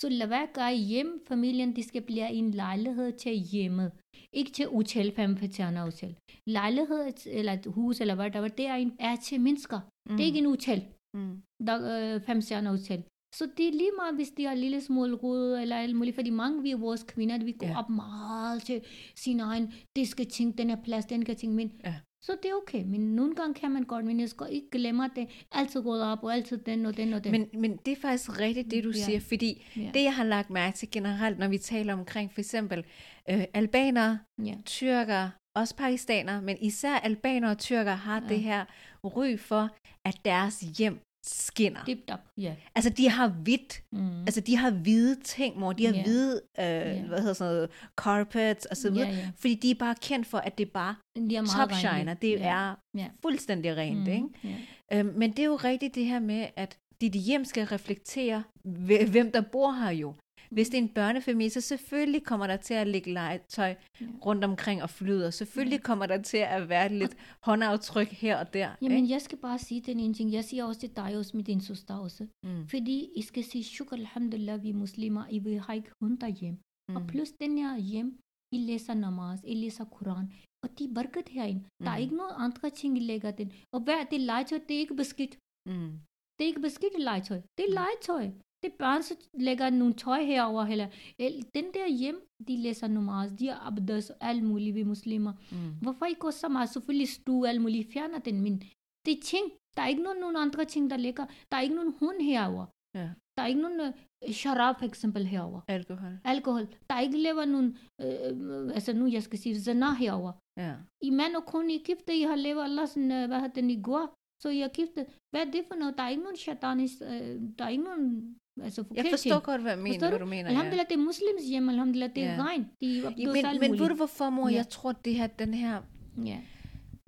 [0.00, 3.92] Så lad være gøre hjem, familien, de skal blive en lejlighed til hjemmet.
[4.32, 6.16] Ikke til hotel, fem stjerner hotel.
[6.46, 9.80] Lejlighed eller et hus eller hvad der var, det er, en, er til mennesker.
[9.80, 10.16] Mm.
[10.16, 10.80] Det er ikke en hotel,
[11.16, 11.42] Mm.
[11.66, 13.00] der øh, fem stjerner hotel.
[13.34, 16.30] Så det er lige meget, hvis de har lille smule rod eller alt muligt, fordi
[16.30, 17.78] mange er vores kvinder, vi går Ja.
[17.78, 18.80] op meget til
[19.16, 21.94] sin egen, det skal tænke, den er plads, den kan tænke, men Ja.
[22.22, 25.04] så det er okay, men nogle gange kan man godt, men jeg skal ikke glemme,
[25.04, 27.32] at det altid går op, og altid den og den og den.
[27.32, 28.94] Men, men det er faktisk rigtigt, det du Ja.
[29.04, 29.90] siger, fordi ja.
[29.94, 32.84] det, jeg har lagt mærke til generelt, når vi taler omkring for eksempel
[33.30, 34.54] øh, albanere, ja.
[34.66, 38.28] tyrker, også pakistanere, men især albanere og tyrker har Ja.
[38.28, 38.64] det her
[39.04, 39.70] ry for,
[40.04, 41.84] at deres hjem skinner.
[41.84, 42.54] Dip dap, ja.
[42.74, 43.82] Altså, de har hvidt.
[43.92, 44.20] Mm.
[44.20, 45.72] Altså, de har hvide ting, mor.
[45.72, 46.02] De har Ja.
[46.02, 49.08] hvide, øh, hvad hedder sådan noget, carpets og så videre.
[49.08, 49.30] Ja, ja.
[49.36, 52.14] Fordi de er bare kendt for, at det bare De er top shiner.
[52.14, 52.48] Det ja.
[52.48, 53.06] er Ja.
[53.22, 54.08] fuldstændig rent, Mm.
[54.12, 54.28] ikke?
[54.44, 54.98] Ja.
[54.98, 59.10] Øhm, men det er jo rigtigt det her med, at dit hjem skal reflektere, hve-
[59.10, 60.14] hvem der bor her jo.
[60.50, 64.06] Hvis det er en børnefamilie, så selvfølgelig kommer der til at ligge legetøj Ja.
[64.26, 65.30] rundt omkring og flyder.
[65.30, 68.70] Selvfølgelig kommer der til at være lidt håndaftryk her og der.
[68.82, 69.12] Jamen, ikke?
[69.14, 70.32] jeg skal bare sige den ene ting.
[70.32, 72.26] Jeg siger også til dig også med din søster også.
[72.46, 72.68] Mm.
[72.68, 76.58] Fordi I skal sige, shukr alhamdulillah, vi er muslimer, I vil have ikke hund derhjemme.
[76.88, 76.96] Mm.
[76.96, 78.18] Og plus den her hjem,
[78.54, 80.32] I læser namaz, I læser Koran,
[80.64, 81.60] og de er barkat herinde.
[81.60, 81.84] Mm.
[81.84, 82.02] Der er Mm.
[82.02, 83.52] ikke nogen andre ting, I lægger den.
[83.74, 85.34] Og hvad det legetøj, det er ikke beskidt.
[85.70, 85.90] Mm.
[86.38, 87.40] Det er ikke beskidt legetøj.
[87.58, 87.78] Det er Mm.
[87.80, 88.24] legetøj.
[88.62, 90.86] Det børn, så lægger nogle tøj herover heller.
[91.18, 92.18] El- Den der hjem,
[92.48, 95.32] de læser namaz, de er abdas, alt muligt, vi er muslimer.
[95.52, 95.74] Mm.
[95.82, 96.68] Hvorfor ikke gå så meget?
[96.68, 98.58] Selvfølgelig stue, alt muligt, fjerner den, men
[99.06, 99.44] det er ting.
[99.76, 101.26] Der er ikke nogen, nogen andre ting, der ligger.
[101.50, 102.66] Der er ikke nogen hund herover.
[102.94, 103.08] Ja.
[103.36, 105.60] Der er ikke nogen uh, sharab for eksempel herover.
[105.68, 106.12] Alkohol.
[106.24, 106.66] Alkohol.
[106.90, 110.32] Der er ikke lever nogen, øh, altså nu jeg skal sige, zina herover.
[110.56, 110.74] Ja.
[111.02, 113.70] I mand og kone, I gifte, I har levet Allah sådan, uh, hvad hedder den,
[113.70, 114.14] i går.
[114.42, 115.06] Så har gifte.
[115.30, 115.94] Hvad er det for noget?
[115.98, 119.60] Der er ikke nogen shatanis, øh, der er ikke nogen, altså Jeg forkert forstår godt,
[119.62, 120.26] hvad, jeg mener, Forstår hvad du?
[120.26, 120.42] mener.
[120.42, 120.48] Ja.
[120.48, 122.44] Alhamdulillah, det er muslims hjem, alhamdulillah, det er Ja.
[122.44, 122.66] rent.
[122.80, 124.48] De er Ja, men, men ved du hvorfor, mor?
[124.48, 124.54] Ja.
[124.56, 125.82] Jeg tror, det her, den her
[126.24, 126.38] Ja.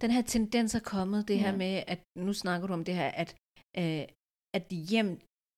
[0.01, 1.57] den her tendens er kommet, det her Ja.
[1.57, 3.37] med, at nu snakker du om det her, at,
[3.79, 4.03] øh,
[4.55, 5.13] at hjem, ja.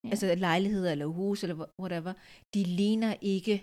[0.05, 0.11] Ja.
[0.11, 2.13] altså lejligheder eller hus eller wha- whatever,
[2.55, 3.55] de ligner ikke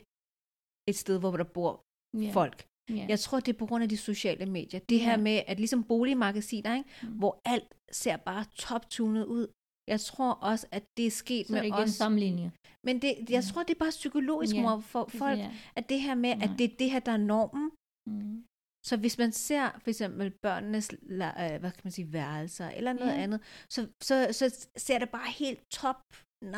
[0.89, 1.81] et sted, hvor der bor
[2.17, 2.31] Ja.
[2.31, 2.65] folk.
[2.89, 3.05] Ja.
[3.09, 4.79] Jeg tror, det er på grund af de sociale medier.
[4.79, 5.17] Det her Ja.
[5.17, 6.89] med, at ligesom boligmagasiner, ikke?
[7.03, 7.09] Mm.
[7.09, 9.47] hvor alt ser bare toptunet ud.
[9.93, 11.89] Jeg tror også, at det er sket Så med igen os.
[11.89, 12.51] sammenligning.
[12.87, 15.39] Men det, jeg tror, det er bare psykologisk, mor, for folk,
[15.75, 17.71] at det her med, at det er det her, der er normen.
[18.09, 18.43] Mm.
[18.89, 23.11] Så hvis man ser for eksempel børnenes øh, hvad kan man sige, værelser eller noget
[23.15, 23.21] Ja.
[23.23, 23.39] andet,
[23.75, 24.45] så, så, så
[24.77, 25.95] ser det bare helt top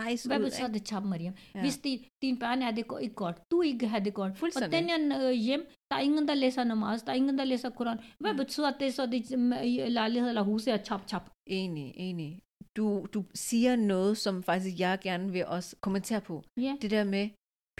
[0.06, 0.44] nice Hvad ud.
[0.46, 0.80] betyder ikke?
[0.80, 1.34] det top, Mariam?
[1.56, 1.62] Ja.
[1.62, 4.89] Hvis de, din børn er det ikke godt, du ikke har det godt, og den
[4.89, 8.00] er øh, hjem, der er ingen, der læser namaz, der er ingen, der læser Koran.
[8.20, 8.38] Hvad Ja.
[8.38, 11.30] betyder det så, det øh, lejlighed eller hus er chop chop?
[11.50, 12.39] Enig, enig.
[12.78, 16.43] Du, du siger noget, som faktisk jeg gerne vil også kommentere på.
[16.65, 17.30] Ja, Det der med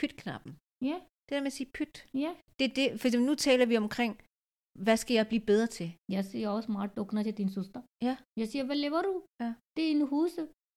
[0.02, 0.52] pytknappen.
[0.90, 2.06] ja, Det der med at sige pyt.
[2.14, 2.32] ja.
[2.60, 4.14] Det er det, for eksempel, nu taler vi omkring,
[4.86, 5.90] hvad skal jeg blive bedre til?
[6.12, 7.82] Jeg siger også meget dukkende til din søster.
[8.04, 8.16] Ja.
[8.40, 9.14] Jeg siger, hvad lever du?
[9.44, 9.54] Ja.
[9.78, 10.32] Det er en hus.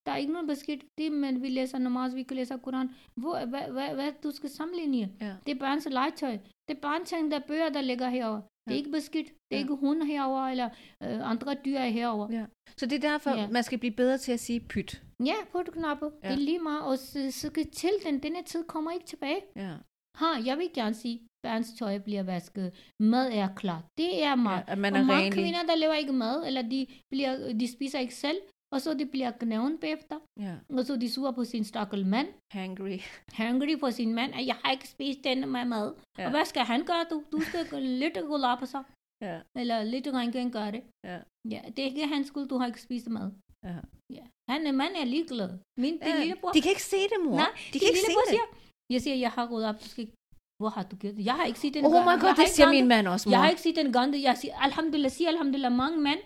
[0.06, 0.84] Der er ikke noget beskidt.
[0.98, 2.88] Det, men vi læser namaz, vi kan læse Koran.
[3.20, 5.16] Hvor, hvad, hvad, hvad, du skal sammenligne?
[5.20, 5.36] Ja.
[5.46, 6.36] Det er børns legetøj.
[6.68, 8.42] Det er børns der er bøger, der ligger herovre.
[8.66, 8.78] Det er Ja.
[8.78, 9.26] ikke beskidt.
[9.26, 9.62] Det er Ja.
[9.62, 10.68] ikke hund herover eller
[11.02, 12.26] øh, andre dyr er herover.
[12.32, 12.44] Ja.
[12.76, 13.48] Så det er derfor, Ja.
[13.48, 15.02] man skal blive bedre til at sige pyt.
[15.24, 16.06] Ja, på et knappe.
[16.06, 16.28] Ja.
[16.28, 16.34] Ja.
[16.34, 16.82] Det er lige meget.
[16.82, 18.22] Og så, så til den.
[18.22, 19.40] Denne tid kommer ikke tilbage.
[19.56, 19.74] Ja.
[20.20, 22.92] Ha, jeg vil gerne sige, børns tøj bliver vasket.
[23.02, 23.80] Mad er klar.
[23.98, 24.64] Det er ja meget.
[24.66, 25.32] at man og er mange renlig.
[25.42, 28.36] kvinder, der laver ikke mad, eller de, bliver, de spiser ikke selv,
[28.72, 30.54] og så de bliver gnæven bagefter, Ja.
[30.78, 32.98] og så de suger på sin stakkel mand, Hangry.
[33.40, 35.94] hungry på sin mand, jeg har ikke spist denne med mad.
[36.18, 36.24] Ja.
[36.26, 37.16] Og hvad skal han gøre, du?
[37.32, 38.82] Du skal lidt gå på sig,
[39.22, 39.40] Ja.
[39.60, 40.82] eller lidt rengøring gøre det.
[41.10, 41.18] Ja.
[41.54, 43.28] Ja, det er ikke hans skyld, du har ikke spist mad.
[43.68, 43.76] Ja.
[44.16, 44.24] Ja.
[44.50, 45.50] Han er mand er ligeglad.
[45.80, 47.36] Min Ja, lillebror, De kan ikke se det, mor.
[47.36, 48.28] Nej, de kan ikke se det.
[48.28, 48.46] siger,
[48.94, 50.16] jeg siger, jeg har gået op, du skal ikke-
[50.60, 51.24] hvor har du gjort det?
[51.30, 53.30] Jeg har ikke set den Oh my god, det siger min mand også, mor.
[53.34, 54.22] Jeg har ikke set den gang.
[54.28, 56.20] Jeg siger, alhamdulillah, siger alhamdulillah, mange mænd,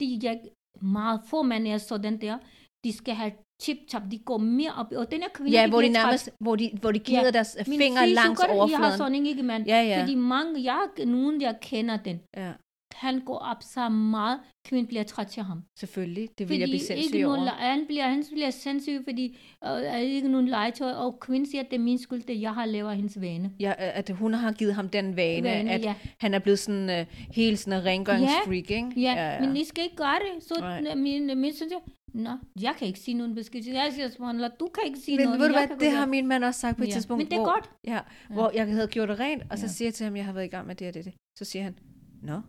[0.00, 0.34] de, jeg,
[0.80, 2.38] meget få mænd er sådan der,
[2.84, 3.32] de skal have
[3.62, 6.06] chip-chap, de går mere op, og den her kvinde, Ja, hvor de bliver træt.
[6.06, 7.30] nærmest, hvor de, hvor de glider Ja.
[7.30, 8.98] deres Min fingre langs gør det, Jeg har overfladen.
[8.98, 9.66] sådan ikke, mand.
[9.66, 10.00] Ja, ja.
[10.00, 12.52] Fordi mange, jeg, nogen, jeg kender den, Ja,
[12.94, 15.62] han går op så meget, kvinden bliver træt til ham.
[15.78, 16.28] selvfølgelig.
[16.38, 17.48] Det vil Fordi jeg blive ikke sindssyg nogen, over.
[17.50, 21.70] han bliver, han bliver sindssyg, fordi øh, er ikke nogen legetøj, og kvinden siger, at
[21.70, 23.52] det er min skyld, det jeg har lavet hendes vane.
[23.60, 25.94] Ja, at hun har givet ham den vane, Vane, at ja.
[26.20, 28.92] han er blevet sådan uh, helt sådan en rengøringsfreak, ikke?
[28.96, 30.44] Ja, ja, men I skal ikke gøre det.
[30.44, 30.94] Så Nej.
[30.94, 31.80] Min, min synes jeg,
[32.14, 32.30] Nå,
[32.62, 33.60] jeg kan ikke sige nogen besked.
[33.66, 35.40] Jeg siger, subhanallah, du kan ikke sige Men noget.
[35.40, 37.32] ved du hvad, det har min mand også sagt på et Ja, tidspunkt, men det
[37.36, 37.70] er hvor, godt.
[37.86, 37.98] Ja,
[38.30, 39.72] hvor jeg havde gjort det rent, og så Ja.
[39.72, 41.12] siger jeg til ham, jeg har været i gang med det og det, det.
[41.38, 41.78] Så siger han,
[42.22, 42.40] nå,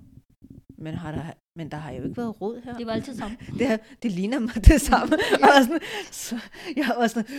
[0.83, 1.23] men, har der,
[1.55, 2.77] men der har jo ikke været råd her.
[2.77, 3.37] Det var altid sammen.
[3.59, 5.13] det, her, det ligner mig det samme.
[5.33, 5.79] og jeg var sådan,
[6.11, 6.35] så,
[6.75, 7.29] jeg var sådan,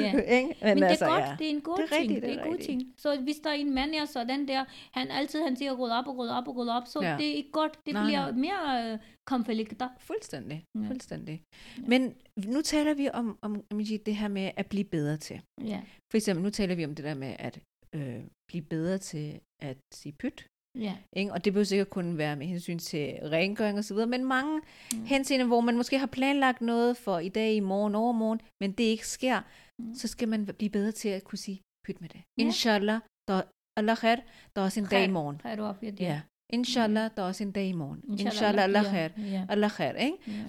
[0.00, 0.12] Ja.
[0.36, 0.48] ikke?
[0.62, 1.36] Men, Men det altså, er godt, ja.
[1.38, 2.00] det er en god Det er ting.
[2.02, 2.82] rigtigt, det det er er en god ting.
[2.98, 4.64] Så hvis der er en mand, er sådan der,
[4.98, 7.10] han altid han siger, ryd op og ryd op og ryd op, så Ja.
[7.10, 7.16] ja.
[7.16, 7.86] det er ikke godt.
[7.86, 8.32] Det Nej, bliver nej.
[8.46, 9.88] mere øh, konflikter.
[9.98, 10.88] Fuldstændig, Ja.
[10.88, 11.42] fuldstændig.
[11.78, 11.82] Ja.
[11.86, 12.14] Men
[12.54, 15.40] nu taler vi om, om Amijit, det her med at blive bedre til.
[15.64, 15.80] Ja.
[16.10, 17.60] For eksempel, nu taler vi om det der med at
[17.94, 20.46] øh, blive bedre til at sige pyt.
[20.80, 20.96] Ja.
[21.16, 21.32] Ikke?
[21.32, 24.60] Og det behøver sikkert kun være med hensyn til rengøring og så videre, men mange
[24.94, 25.04] Mm.
[25.04, 28.84] henseender, hvor man måske har planlagt noget for i dag, i morgen, overmorgen, men det
[28.84, 29.40] ikke sker,
[29.78, 29.94] Mm.
[29.94, 32.20] så skal man blive bedre til at kunne sige pyt med det.
[32.38, 32.42] Ja.
[32.42, 33.42] Inshallah, der,
[33.76, 34.16] Allah khair,
[34.56, 35.36] der er også en dag i morgen.
[35.58, 35.90] Du op, ja.
[36.00, 36.20] Ja.
[36.52, 38.00] Inshallah, der er også en dag i morgen.
[38.08, 38.90] Inshallah, Inshallah, Allah ja.
[38.90, 39.08] khair.
[39.32, 39.46] Ja.
[39.48, 40.16] Allah khair, ikke?
[40.26, 40.44] Ja.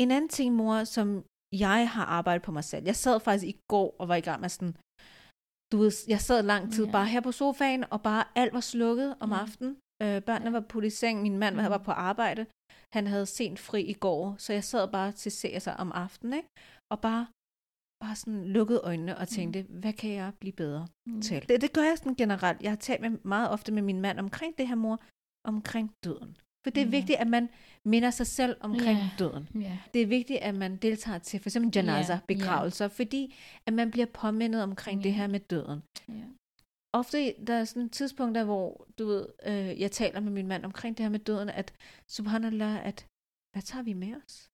[0.00, 2.84] En anden ting, mor, som jeg har arbejdet på mig selv.
[2.86, 4.76] Jeg sad faktisk i går og var i gang med sådan,
[5.72, 6.90] du ved, jeg sad lang tid Ja.
[6.92, 9.36] bare her på sofaen, og bare alt var slukket om Ja.
[9.38, 9.76] aftenen.
[10.02, 12.46] Øh, børnene var puttet i seng, min mand var på arbejde.
[12.92, 16.32] Han havde sent fri i går, så jeg sad bare til se sig om aftenen,
[16.34, 16.48] ikke?
[16.92, 17.26] og bare,
[18.04, 21.20] bare sådan lukkede øjnene og tænkte, hvad kan jeg blive bedre Mm.
[21.22, 21.48] til?
[21.48, 22.62] Det, det gør jeg sådan generelt.
[22.62, 25.00] Jeg har talt med, meget ofte med min mand omkring det her, mor,
[25.44, 26.36] omkring døden.
[26.66, 26.90] For det er Ja.
[26.90, 27.48] vigtigt, at man
[27.84, 29.10] minder sig selv omkring Ja.
[29.18, 29.48] døden.
[29.54, 29.78] Ja.
[29.94, 33.34] Det er vigtigt, at man deltager til for eksempel janaza, Ja, begravelser, fordi
[33.66, 35.14] at man bliver påmindet omkring det Ja.
[35.14, 35.82] her med døden.
[36.08, 36.24] Ja.
[36.92, 40.96] Ofte der er sådan tidspunkter, hvor du ved, øh, jeg taler med min mand omkring
[40.96, 41.72] det her med døden, at
[42.08, 43.06] subhanallah, at
[43.52, 44.50] hvad tager vi med os?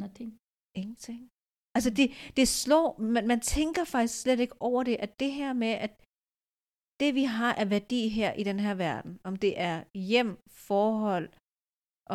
[0.00, 0.38] Nothing.
[0.74, 1.28] Ingenting.
[1.74, 5.52] Altså det, det slår, man, man tænker faktisk slet ikke over det, at det her
[5.52, 5.90] med, at
[7.00, 11.28] det vi har af værdi her i den her verden, om det er hjem, forhold,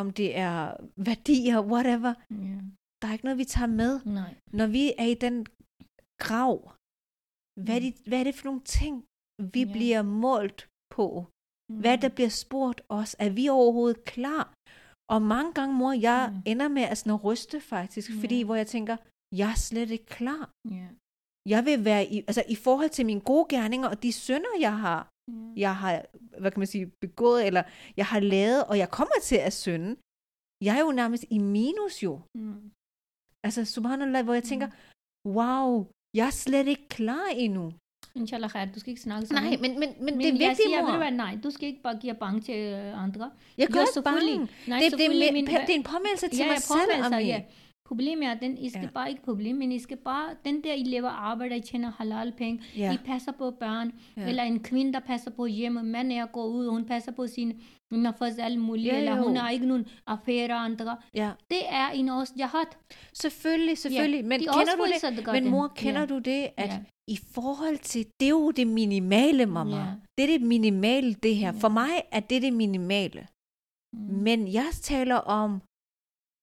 [0.00, 0.56] om det er
[0.96, 2.58] værdier, whatever, Ja.
[3.02, 3.92] der er ikke noget, vi tager med.
[4.04, 4.34] Nej.
[4.52, 5.36] Når vi er i den
[6.24, 6.56] grav,
[7.64, 7.86] hvad er, Mm.
[7.86, 8.94] det, hvad er det for nogle ting,
[9.54, 9.72] vi Ja.
[9.72, 10.60] bliver målt
[10.96, 11.06] på?
[11.82, 13.16] Hvad der bliver spurgt os?
[13.18, 14.44] Er vi overhovedet klar?
[15.14, 16.50] Og mange gange, mor, jeg Ja.
[16.52, 18.14] ender med at, sådan ryste faktisk, Ja.
[18.22, 18.96] fordi hvor jeg tænker,
[19.40, 20.50] jeg er slet ikke klar.
[20.76, 20.88] Ja.
[21.54, 24.78] Jeg vil være i, altså i forhold til mine gode gerninger og de synder, jeg
[24.78, 25.60] har, Ja.
[25.64, 26.04] jeg har
[26.40, 27.62] hvad kan man sige, begået, eller
[27.96, 29.96] jeg har lavet, og jeg kommer til at synde,
[30.66, 32.20] jeg er jo nærmest i minus jo.
[32.38, 32.70] Mm.
[33.46, 34.68] Altså, subhanallah, hvor jeg tænker,
[35.38, 37.72] wow, jeg er slet ikke klar endnu.
[38.14, 39.42] Inshallah khair, du skal ikke snakke sådan.
[39.42, 40.92] Nej, men, men, men, men det er jeg vigtigt, siger, ved mor.
[40.92, 43.30] du hvad, nej, du skal ikke bare give bange til øh, andre.
[43.58, 44.48] Jeg gør ikke bange.
[44.68, 47.08] Nej, det, det, er, med, min- det er en påmeldelse til ja, mig selv, påmelder
[47.08, 47.26] sig, Ami.
[47.34, 47.42] ja.
[47.92, 48.86] Problemet er, at den, I skal Ja.
[48.86, 48.90] ja.
[48.94, 50.82] bare ikke problem, men I skal bare, den der, I
[51.60, 52.92] tjener halal penge, Ja.
[52.94, 53.50] I passer på
[54.16, 54.22] Ja.
[54.22, 54.28] ja.
[54.28, 57.54] eller en kvinde, der passer på hjemme, mand er går ud, hun passer på sine
[57.90, 60.96] nafas alt muligt, Ja, eller hun har ikke nogen affære andre.
[61.14, 62.66] Ja, Det er en også jihad.
[63.14, 64.24] selvfølgelig, selvfølgelig.
[64.24, 65.00] Men de er kender du det?
[65.00, 66.06] sat Men mor, kender ja.
[66.06, 66.78] du det, at Ja.
[67.08, 69.76] i forhold til, det er jo det minimale, mamma.
[69.76, 69.84] Ja.
[70.18, 71.52] Det er det minimale, det her.
[71.52, 71.58] Ja.
[71.58, 73.26] For mig er det det minimale.
[73.92, 73.98] Mm.
[74.22, 75.60] Men jeg taler om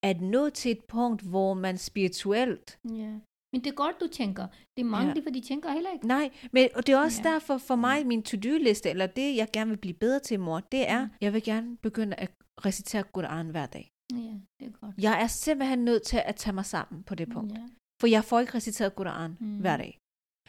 [0.04, 2.80] at nå til et punkt, hvor man spirituelt...
[2.90, 3.12] Ja.
[3.54, 4.48] Men det er godt, du tænker.
[4.78, 5.22] Det er mange, Ja.
[5.26, 6.08] for de tænker heller ikke.
[6.08, 7.30] Nej, men og det er også Ja.
[7.30, 10.90] derfor for mig, min to-do-liste, eller det, jeg gerne vil blive bedre til, mor, det
[10.90, 11.12] er, Mm.
[11.22, 12.32] jeg vil gerne begynde at
[12.66, 13.90] recitere Koran hver dag.
[14.14, 14.18] Ja,
[14.60, 14.96] det er godt.
[14.98, 17.52] Jeg er simpelthen nødt til at tage mig sammen på det punkt.
[17.58, 17.64] Ja.
[18.02, 19.58] For jeg får ikke reciteret Koran Mm.
[19.60, 19.98] hver dag.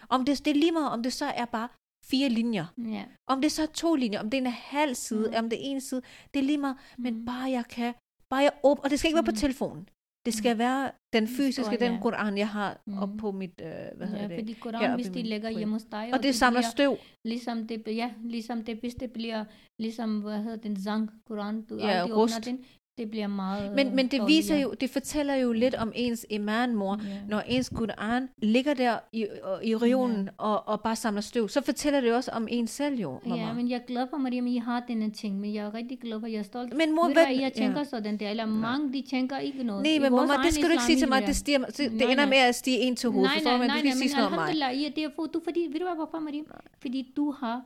[0.09, 1.69] Om det, det er lige meget, om det så er bare
[2.05, 2.67] fire linjer.
[2.79, 3.05] Ja.
[3.27, 5.35] Om det så er to linjer, om det er en halv side, Mm.
[5.39, 6.03] om det er en side,
[6.35, 6.77] det er lige meget.
[6.99, 7.25] Men Mm.
[7.25, 7.95] bare jeg kan,
[8.31, 9.37] bare jeg åbner, og det skal ikke være på Mm.
[9.37, 9.89] telefonen.
[10.27, 11.99] Det skal være den fysiske, den ja.
[12.03, 12.99] Koran, jeg har Mm.
[12.99, 14.39] op på mit, øh, hvad hedder Ja, det?
[14.41, 15.57] fordi Koran, hvis i de ryg.
[15.59, 16.97] hjemme hos dig, Og det samler bliver, støv.
[17.25, 19.45] Ligesom det, ja, ligesom det, hvis det bliver,
[19.79, 22.35] ligesom, hvad hedder den, zang, Koran, du Ja, aldrig rust.
[22.37, 22.65] åbner den,
[23.01, 26.75] det bliver meget Men, men det viser jo, det fortæller jo lidt om ens iman,
[26.75, 27.01] mor.
[27.05, 27.17] Ja.
[27.29, 29.27] Når ens Koran ligger der i,
[29.63, 33.21] i regionen og, og bare samler støv, så fortæller det også om ens selv jo,
[33.27, 33.45] mamma.
[33.47, 35.99] Ja, men jeg er glad for, Mariam, I har denne ting, men jeg er rigtig
[36.01, 36.77] glad for, jeg er stolt.
[36.77, 37.85] Men mor, hvad- jeg tænker ja.
[37.85, 39.83] sådan der, eller mange, de tænker ikke noget.
[39.83, 41.23] Nej, men mamma, det skal du ikke sige til mig.
[41.27, 42.29] Det, stiger, det, det Nej, ender nej.
[42.35, 43.31] med at stige en til hovedet.
[43.35, 44.49] Nej, nej, men nej, du nej, ikke sige men sådan noget om mig.
[44.49, 46.47] alhamdulillah, ja, det er for, du, fordi, ved du hvad, hvorfor, Mariam?
[46.83, 47.63] Fordi du har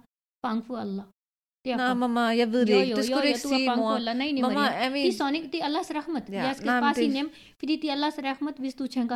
[0.46, 1.04] bange for Allah.
[1.64, 3.90] Du jo, ikke du sige, er bange mor.
[3.90, 4.16] for Allah.
[4.16, 4.88] Nej, nej, Mamma, Maria.
[4.88, 6.22] I mean- ikke, det er Allahs rahmat.
[6.82, 8.54] Bare sige det- nemt, fordi det er Allahs rahmat,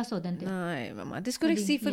[0.03, 0.45] sådan der.
[0.49, 1.89] Nej, mamma, det skulle du ikke Fordi- sige, for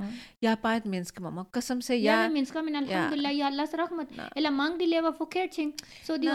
[0.00, 0.06] Ja.
[0.42, 1.42] jeg er bare et menneske, mamma.
[1.60, 2.30] Som siger, Jeg er jeg...
[2.32, 4.06] mennesker, men alhamdulillah, jeg er Allahs rahmat.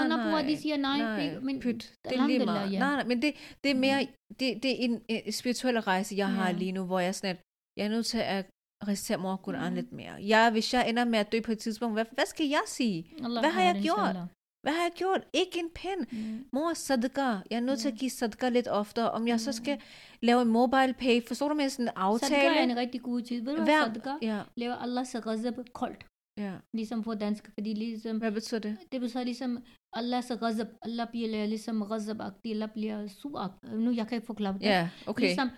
[0.03, 0.97] Under på, at de nej, siger nej.
[0.97, 2.71] nej, det, men pyt, det er lige alhamdulillah.
[2.79, 3.31] Nej, nej, men det,
[3.63, 4.07] det er mere,
[4.39, 5.01] det, det er en,
[5.33, 7.41] spirituel rejse, jeg har lige nu, hvor jeg sådan, at
[7.77, 8.45] jeg er nødt til at
[8.87, 9.79] recitere mor Koran Ja.
[9.81, 10.13] lidt mere.
[10.13, 13.13] Jeg, hvis jeg ender med at dø på et tidspunkt, hvad, hvad skal jeg sige?
[13.23, 13.97] Allah Hvad har jeg gjort?
[13.99, 14.27] inshallah.
[14.63, 15.21] Hvad har jeg gjort?
[15.33, 16.01] Ikke en pind.
[16.11, 16.45] Mm.
[16.53, 17.21] Mor, sadqa.
[17.21, 19.11] Jeg er nødt til at give sadqa lidt oftere.
[19.11, 19.81] Om jeg så skal
[20.21, 22.29] lave en mobile pay, forstår du med sådan en aftale?
[22.41, 23.41] Sadqa er en rigtig god tid.
[23.41, 26.05] Ved du Hver- sadqa Ja, laver Allahs ghazab koldt.
[26.39, 26.53] ja.
[26.73, 28.77] Ligesom på dansk, fordi ligesom, Hvad betyder det?
[28.91, 29.63] det betyder ligesom
[29.95, 30.67] Allahs ghazab.
[30.81, 32.49] Allah bliver ligesom ghazab-agtig.
[32.51, 34.61] Allah bliver sur Nu, jeg kan ikke forklare det.
[34.61, 35.21] Ja, okay.
[35.23, 35.49] Ligesom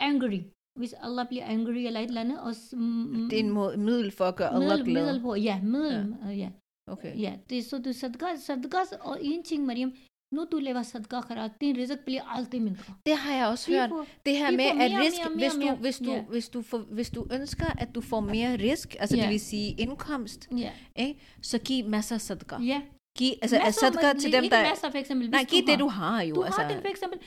[0.00, 0.40] angry.
[0.78, 2.40] Hvis Allah bliver angry eller et eller andet.
[2.40, 5.04] Og, mm, Det er en måde, middel for at gøre Allah middel, glad.
[5.04, 5.34] middel på.
[5.34, 6.14] Ja, middel.
[6.26, 6.30] Ja.
[6.32, 6.48] ja.
[6.90, 7.20] Okay.
[7.20, 9.92] Ja, det så du sadqa, sadqa, og en ting, Mariam,
[10.34, 12.94] nu du lever sadqa kharat, din rizq bliver aldrig mindre.
[13.06, 13.88] Det har jeg også hørt.
[13.90, 15.76] får- Det her med, får at mere, risk, mere, hvis, mere, du, mere.
[15.80, 16.22] hvis, du, Ja.
[16.22, 19.22] hvis, du får, hvis du ønsker, at du får mere risk, altså Ja.
[19.22, 21.20] det vil sige indkomst, Ja, ikke?
[21.42, 22.56] så giv masser af sadqa.
[22.56, 22.80] ja.
[23.18, 24.62] Giv, altså Masser, sadqa til dem, der...
[24.70, 25.78] masser, for eksempel, Nej, hvis giv du det, har.
[25.84, 26.34] du har jo.
[26.34, 26.60] Du altså.
[26.60, 27.18] har den for eksempel.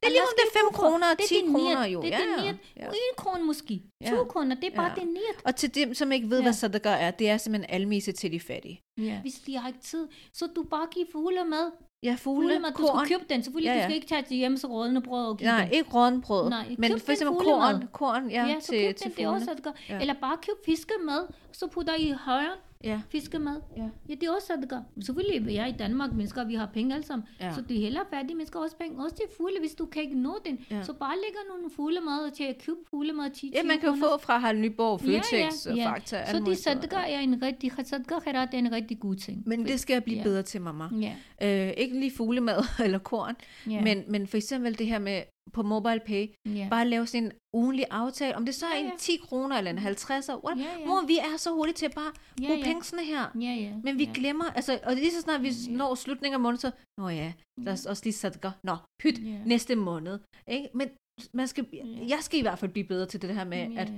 [0.00, 2.02] Det er lige om det er 5 kroner og Det er 10 din kroner jo.
[2.02, 2.56] Det er Ja, din ja, niyat.
[2.76, 2.86] ja.
[2.86, 3.82] En krone måske.
[4.00, 4.10] Ja.
[4.10, 5.00] To kroner, det er bare Ja.
[5.00, 5.36] din niyat.
[5.44, 6.42] Og til dem, som ikke ved, Ja.
[6.42, 8.80] hvad sadqa er, det er simpelthen almisse til de fattige.
[8.98, 9.18] Ja.
[9.22, 11.70] Hvis de har ikke tid, så du bare giv fugle mad.
[12.02, 13.06] Ja, fugle, Fugle mad, du korn.
[13.06, 13.42] skal købe den.
[13.42, 13.84] Selvfølgelig, Ja, du ja.
[13.84, 15.72] skal ikke tage til hjemme så rådende brød og give Nej, den.
[15.72, 16.48] ikke rådenbrød.
[16.50, 19.46] Nej, men for eksempel korn, korn ja, Ja, så til, køb til den, det også
[19.46, 19.72] fuglene.
[19.88, 20.00] Ja.
[20.00, 23.00] Eller bare køb fiskemad, så putter I i højren Ja.
[23.10, 23.56] fiskemad.
[23.76, 23.82] Ja.
[24.08, 24.76] Ja, det er også sadqa.
[25.00, 27.28] Selvfølgelig, vi er i Danmark, mennesker, vi har penge alle sammen.
[27.40, 27.54] Ja.
[27.54, 29.04] Så de er hellere fattige mennesker også penge.
[29.04, 30.58] Også til fugle, hvis du kan ikke nå den.
[30.70, 30.82] Ja.
[30.82, 34.18] Så bare lægger nogle fuglemad til at købe fuglemad 10 Ja, man kan jo få
[34.18, 35.32] fra Harald Nyborg, Føtex
[35.66, 35.90] ja, og ja.
[35.90, 36.26] Fakta.
[36.30, 39.42] Så de sadqa er en rigtig, sadqa khairat er en rigtig god ting.
[39.46, 40.22] Men det skal jeg blive Ja.
[40.22, 40.84] bedre til, mamma.
[41.00, 43.34] Ja, Øh, ikke lige fuglemad eller korn,
[43.70, 46.66] ja, men, men for eksempel det her med på mobile pay, ja.
[46.70, 48.92] bare lave sådan en ugenlig aftale, om det så er Ja, en ja.
[48.98, 50.58] 10 kroner eller en 50'er, what?
[50.58, 50.86] Ja, ja.
[50.86, 52.64] Mor, vi er så hurtige til at bare bruge ja.
[52.64, 53.24] penge sådan her.
[53.40, 53.72] Ja, ja.
[53.84, 54.10] Men vi ja.
[54.14, 55.72] glemmer, altså, og lige så snart vi Ja.
[55.76, 58.50] når slutningen af måneden, så, nå ja, lad os også lige sadqa.
[58.64, 59.38] Nå, pyt, Ja.
[59.46, 60.18] næste måned.
[60.48, 60.68] Ikke?
[60.74, 60.88] Men
[61.34, 61.84] man skal, Ja.
[62.08, 63.92] jeg skal i hvert fald blive bedre til det her med, Ja, at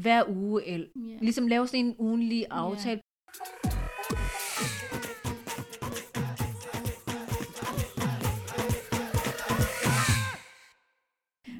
[0.00, 1.16] hver uge, eller, Ja.
[1.20, 3.00] ligesom lave sådan en ugenlig aftale.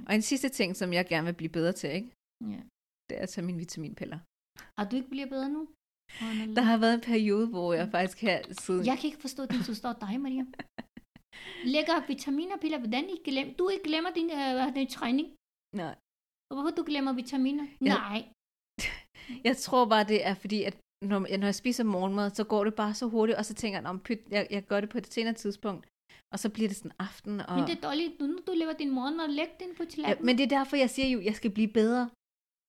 [0.09, 2.11] Og en sidste ting, som jeg gerne vil blive bedre til, ikke?
[2.55, 2.61] Ja.
[3.09, 4.19] det er at tage mine vitaminpiller.
[4.79, 5.63] Og du ikke bliver bedre nu?
[6.57, 8.87] Der har været en periode, hvor jeg faktisk her siden...
[8.87, 10.45] Jeg kan ikke forstå, at du står dig, Maria.
[11.75, 15.29] Lægger vitaminer og piller, hvordan I glemmer, du ikke glemmer din, øh, din træning.
[15.83, 15.95] Nej.
[16.49, 17.67] Og hvorfor du glemmer vitaminer?
[17.89, 17.95] Ja.
[18.03, 18.21] Nej.
[19.49, 20.77] Jeg tror bare, det er fordi, at
[21.11, 23.89] når, når jeg spiser morgenmad, så går det bare så hurtigt, og så tænker jeg,
[23.89, 25.83] om pyt, jeg, jeg gør det på et senere tidspunkt,
[26.33, 27.41] og så bliver det sådan aften.
[27.41, 30.27] Og, Men det er dårligt, nu du laver din morgenmad, læg den på ja, tallerkenen.
[30.27, 32.11] men det er derfor, jeg siger jo, jeg skal blive bedre.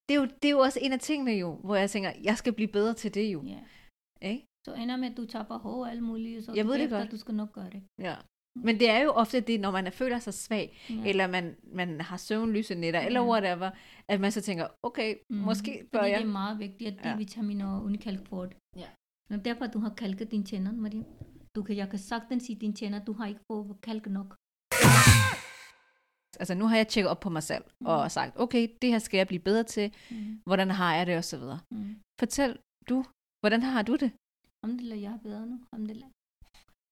[0.10, 2.38] Det er, jo, det er jo også en af tingene jo, hvor jeg tænker, jeg
[2.38, 3.44] skal blive bedre til det jo.
[3.44, 3.60] Ja.
[4.32, 4.46] Ikke?
[4.68, 7.12] Så ender med, at du på hår og alt muligt, så Jeg ved det godt.
[7.12, 7.82] du skal nok gøre det.
[8.00, 8.16] Ja.
[8.66, 11.10] Men det er jo ofte det, når man er føler sig svag, Ja.
[11.10, 13.28] eller man, man har søvnløse nætter, eller Ja.
[13.30, 13.70] whatever,
[14.08, 15.38] at man så tænker, okay, mm.
[15.38, 16.20] måske bør Fordi jeg.
[16.20, 17.14] det er meget vigtigt, at Ja.
[17.16, 18.58] D-vitamin og unikalk får det.
[18.78, 18.88] Ja.
[19.34, 21.06] Og derfor du har kalket dine tænder, Marie.
[21.56, 24.30] Du kan, jeg kan sagtens sige dine tænder, du har ikke fået kalk nok.
[26.42, 27.86] Altså nu har jeg tjekket op på mig selv, Mm.
[27.88, 30.42] og sagt, okay, det her skal jeg blive bedre til, Mm.
[30.50, 31.60] hvordan har jeg det, og så videre.
[31.72, 31.96] Mm.
[32.20, 32.60] Fortæl
[32.90, 32.98] du,
[33.44, 34.12] hvordan har du det?
[34.64, 35.58] Alhamdulillah, jeg er bedre nu.
[35.74, 36.10] Alhamdulillah.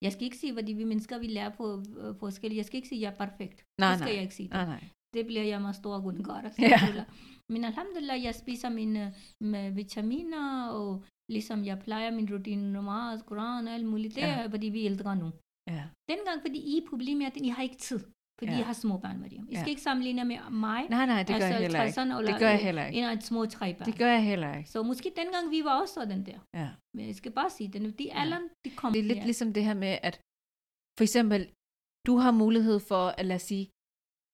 [0.04, 1.64] Jeg skal ikke sige, fordi vi mennesker, vi lærer på
[2.00, 2.56] øh, forskellige.
[2.58, 3.58] Jeg skal ikke sige, at jeg er perfekt.
[3.80, 4.14] Nej, det skal nej.
[4.14, 4.48] jeg ikke sige.
[4.48, 4.82] Nej, nej.
[5.14, 6.40] Det bliver jeg meget stor gundgør.
[6.58, 7.04] Ja.
[7.52, 13.68] Men alhamdulillah, jeg spiser mine med vitaminer, og ligesom jeg plejer min rutine, namaz, koran
[13.68, 14.14] og alt muligt.
[14.14, 14.28] Det Ja.
[14.44, 15.28] er, fordi vi er ældre nu.
[15.76, 15.84] Ja.
[16.12, 18.00] Dengang, fordi I problemet er, at I har ikke tid.
[18.38, 18.56] Fordi Ja.
[18.56, 18.62] ja.
[18.62, 19.44] I har små børn, Mariam.
[19.50, 19.70] I skal Ja.
[19.74, 20.80] ikke sammenligne med mig.
[20.96, 22.00] Nej, nej, det gør jeg heller ikke.
[22.00, 23.12] 60'erne, Det gør jeg heller ikke.
[23.12, 23.86] En små tre børn.
[23.90, 24.70] Det gør jeg heller ikke.
[24.70, 26.38] Så måske dengang vi var også sådan der.
[26.60, 26.68] Ja.
[26.96, 28.20] Men jeg skal bare sige, det, de Ja.
[28.20, 28.92] alderen, de kom.
[28.92, 29.24] Det er lidt ja.
[29.24, 30.14] ligesom det her med, at
[30.98, 31.40] for eksempel,
[32.06, 33.64] du har mulighed for, at lad os sige,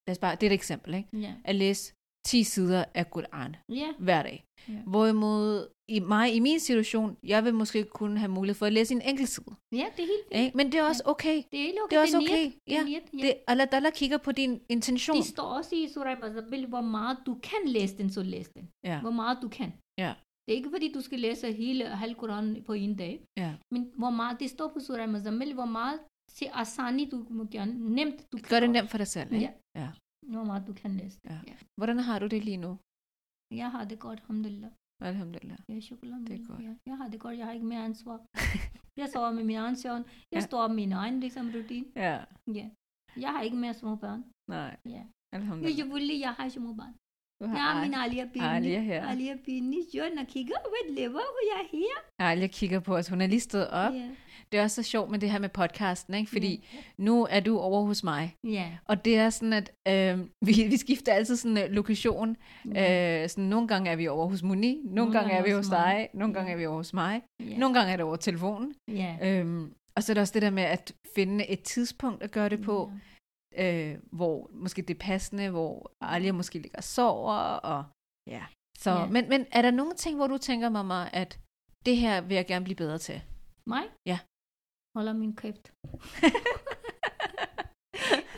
[0.06, 1.08] lad os bare, det er et eksempel, ikke?
[1.26, 1.34] Ja.
[1.44, 1.84] at læse
[2.26, 3.88] 10 sider af Quran Ja.
[3.98, 4.44] hver dag.
[4.68, 4.74] Ja.
[4.86, 8.94] Hvorimod i mig, i min situation, jeg vil måske kunne have mulighed for at læse
[8.94, 9.46] en enkelt side.
[9.72, 10.54] ja, det er helt fint.
[10.54, 11.36] Men det er også okay.
[11.52, 11.90] Det er helt okay.
[11.90, 12.44] Det er også okay.
[12.68, 13.22] Det er niet, ja.
[13.26, 15.16] Det, Allah Dalla kigger på din intention.
[15.16, 18.68] Det står også i Surah Mazabil, hvor meget du kan læse den, så læs den.
[18.84, 19.72] Ja, Hvor meget du kan.
[19.98, 20.12] Ja.
[20.46, 23.20] Det er ikke fordi, du skal læse hele halv Koran på en dag.
[23.38, 23.54] ja.
[23.72, 27.94] Men hvor meget, det står på Surah Mazabil, hvor meget se asani, du må gerne,
[27.94, 29.32] nemt, du kan Gør det nemt for dig selv.
[29.32, 29.50] Ikke?
[29.76, 29.80] Ja.
[29.80, 29.88] ja.
[30.32, 31.18] Hvor meget du kan læse.
[31.24, 31.38] Ja.
[31.80, 32.78] Hvordan har du det lige nu?
[33.62, 34.70] Jeg har det godt, alhamdulillah.
[35.02, 35.58] Alhamdulillah.
[35.68, 36.26] Ja, shukran.
[36.26, 36.62] Det er godt.
[36.62, 38.18] Ja, jeg har det godt, jeg har ikke mere ansvar.
[39.00, 40.02] jeg sover med min egen søvn.
[40.32, 40.40] Jeg Ja.
[40.40, 41.86] står med min egen ligesom, rutine.
[41.96, 42.24] Ja.
[42.58, 42.66] Ja.
[43.24, 44.24] Jeg har ikke mere små børn.
[44.50, 44.76] Nej.
[44.94, 45.02] Ja.
[45.32, 45.78] Alhamdulillah.
[45.78, 46.94] Jeg vil jeg har små børn.
[47.40, 48.44] Jeg min Alia Bini.
[48.44, 49.06] Alia her.
[49.06, 49.80] Alia Bini.
[49.96, 51.96] Jo, når kigger, hvad lever hvor jeg er her?
[52.28, 53.08] Alia kigger på os.
[53.08, 53.92] Hun er lige stået op.
[53.94, 54.16] Ja.
[54.54, 56.30] Det er også så sjovt med det her med podcasten, ikke?
[56.30, 56.66] fordi
[56.98, 58.36] nu er du over hos mig.
[58.44, 58.70] Ja.
[58.84, 62.36] Og det er sådan, at øh, vi, vi skifter altid sådan en lokation.
[62.74, 63.22] Ja.
[63.22, 66.08] Øh, sådan, nogle gange er vi over hos Muni, nogle gange er vi hos dig,
[66.14, 67.56] nogle gange er vi over hos mig, Ja.
[67.58, 68.74] nogle gange er det over telefonen.
[68.88, 69.16] Ja.
[69.22, 72.48] Øhm, og så er der også det der med at finde et tidspunkt at gøre
[72.48, 72.92] det på,
[73.58, 77.34] øh, hvor måske det er passende, hvor Alia måske ligger og sover.
[77.72, 77.84] Og,
[78.30, 78.42] ja.
[78.78, 79.06] Så, Ja.
[79.06, 81.38] men, men er der nogle ting, hvor du tænker, mamma, at
[81.86, 83.22] det her vil jeg gerne blive bedre til?
[83.66, 83.82] Mig?
[84.06, 84.18] Ja.
[84.96, 85.72] Holder min kæft.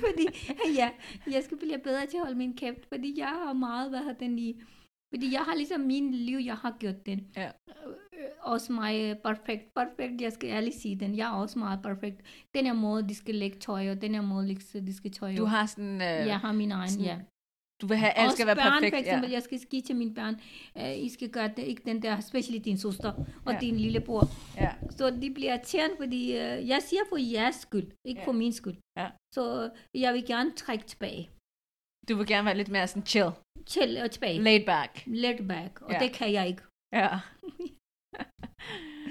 [0.04, 0.26] fordi,
[0.76, 0.90] ja,
[1.30, 4.38] jeg skal blive bedre til at holde min kæft, fordi jeg har meget været den
[4.38, 4.60] i,
[5.14, 7.26] fordi jeg har ligesom min liv, jeg har gjort den.
[7.36, 7.46] Ja.
[7.46, 7.94] Øh,
[8.40, 12.22] Også mig perfekt, perfekt, jeg skal ærligt sige den, jeg er også meget perfekt.
[12.54, 15.34] Den her måde, de skal lægge tøj, og den her måde, de skal tøj.
[15.36, 15.94] Du har sådan...
[15.94, 17.18] Øh, jeg har min egen, sådan- ja.
[17.80, 18.94] Du vil have, at alt skal være børn, perfekt.
[18.94, 19.34] for eksempel, ja.
[19.34, 20.34] jeg skal sige til mine børn,
[20.76, 23.12] uh, I skal gøre det, ikke den der, specielt din søster
[23.46, 23.58] og Ja.
[23.60, 24.24] din lillebror.
[24.56, 24.72] Ja.
[24.90, 28.26] Så de bliver irriterende, fordi uh, jeg siger for jeres skyld, ikke Ja.
[28.26, 28.76] for min skyld.
[28.98, 29.08] Ja.
[29.34, 31.30] Så jeg vil gerne trække tilbage.
[32.08, 33.30] Du vil gerne være lidt mere sådan chill,
[33.68, 34.42] Chill og tilbage.
[34.42, 35.02] laid back.
[35.06, 35.80] Let back.
[35.82, 35.98] Og Ja.
[35.98, 36.62] det kan jeg ikke.
[36.92, 37.08] Ja.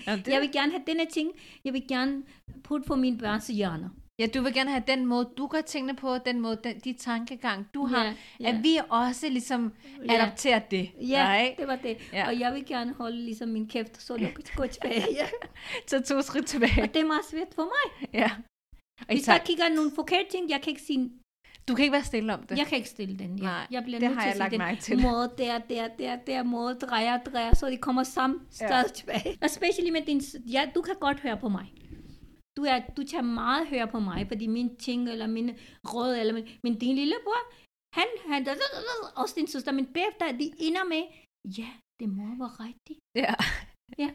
[0.08, 1.32] ja, det, Jeg vil gerne have denne ting,
[1.66, 2.24] jeg vil gerne
[2.64, 3.90] putte på mine børns hjerner.
[4.20, 6.94] Ja, du vil gerne have den måde, du gør tingene på, den måde, den, de
[6.94, 8.50] tankegang, du har, Ja, ja.
[8.50, 9.74] at vi også ligesom
[10.10, 10.14] Ja.
[10.14, 10.92] adapterer det.
[11.02, 11.58] Ja, right?
[11.60, 11.98] det var det.
[12.14, 12.18] Ja.
[12.18, 12.28] Ja.
[12.28, 15.06] Og jeg vil gerne holde ligesom min kæft, så du kan gå tilbage.
[15.20, 15.28] Ja.
[15.88, 16.82] Så to skridt tilbage.
[16.84, 18.10] Og det er meget svært for mig.
[18.14, 18.32] ja.
[19.00, 21.12] Og Hvis jeg kigger nogle forkerte ting, jeg kan ikke sige,
[21.68, 22.58] du kan ikke være stille om det.
[22.58, 23.38] Jeg kan ikke stille den.
[23.38, 23.44] Ja.
[23.44, 25.02] Nej, jeg bliver det nødt har til jeg lagt den mærke til.
[25.02, 28.68] Måde der, der, der, der, måde drejer, drejer, så de kommer sammen Ja.
[28.68, 29.38] stadig tilbage.
[29.46, 31.74] Especially med din, ja, du kan godt høre på mig.
[32.58, 35.50] Du, er, du tager meget høre på mig, fordi min ting, eller min
[35.94, 37.42] råd, eller min, men din lillebror,
[37.98, 38.48] han, han,
[39.22, 41.04] også din søster, men bagefter, de ender med,
[41.58, 43.00] ja, det mor var rigtigt.
[43.16, 43.34] Ja.
[43.98, 44.10] Ja.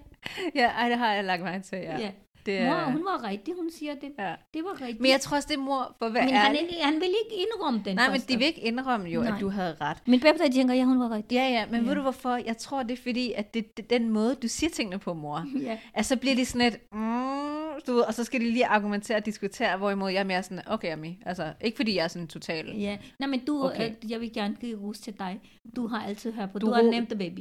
[0.60, 1.98] ja, ej, det har jeg lagt mærke til, ja.
[1.98, 2.12] ja.
[2.46, 4.10] Det, Mor, er- hun var rigtig, hun siger det.
[4.18, 4.34] ja.
[4.54, 5.00] Det var rigtigt.
[5.00, 7.82] Men jeg tror også, det er mor, for hvad men han, han vil ikke indrømme
[7.84, 8.32] den Nej, men første.
[8.32, 9.34] de vil ikke indrømme jo, Nej.
[9.34, 9.96] at du havde ret.
[10.06, 11.34] Men de tænker, ja, hun var rigtig.
[11.36, 11.88] Ja, ja, men ja.
[11.88, 12.36] Ved du hvorfor?
[12.36, 15.46] Jeg tror, det er fordi, at det, det den måde, du siger tingene på, mor,
[15.62, 15.78] Ja.
[15.94, 19.16] at så bliver de sådan et, mm, du ved, og så skal de lige argumentere
[19.16, 22.28] og diskutere, hvorimod jeg er mere sådan, okay, Ami, altså, ikke fordi jeg er sådan
[22.28, 22.66] total.
[22.78, 23.74] Ja, nej, men du, Okay.
[23.76, 24.10] okay.
[24.10, 25.40] jeg vil gerne give ros til dig.
[25.76, 26.58] Du har altid hørt på.
[26.58, 27.40] Du Du, har nemt baby.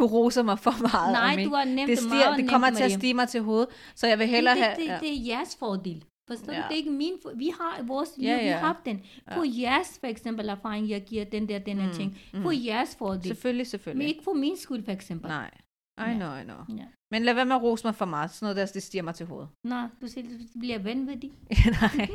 [0.00, 2.82] Du roser mig for meget, Nej, du har nemt det, stiger, meget det kommer til
[2.84, 4.76] at stige mig til hovedet, så jeg vil Det, hellere det, have...
[4.76, 4.98] det, ja.
[5.00, 6.04] det, er jeres fordel.
[6.30, 6.58] Forstår Ja.
[6.58, 6.62] du?
[6.68, 7.32] Det er ikke min for...
[7.36, 8.52] Vi har vores liv, Ja, vi ja.
[8.58, 9.02] har haft den.
[9.34, 12.18] På jeres, for eksempel, erfaring, jeg giver den der, den her Mm, ting.
[12.34, 12.42] mm.
[12.42, 13.24] På jeres fordel.
[13.26, 14.08] Selvfølgelig, Men selvfølgelig.
[14.08, 15.28] ikke for min skyld, for eksempel.
[15.28, 15.50] Nej,
[15.98, 16.56] I know, I know.
[16.78, 16.84] Ja.
[17.10, 18.30] Men lad være med at rose mig for meget.
[18.30, 19.48] Sådan noget der, det stiger mig til hovedet.
[19.64, 20.22] Nå, du siger,
[20.54, 21.30] du bliver vanvittig.
[21.80, 22.08] Nej.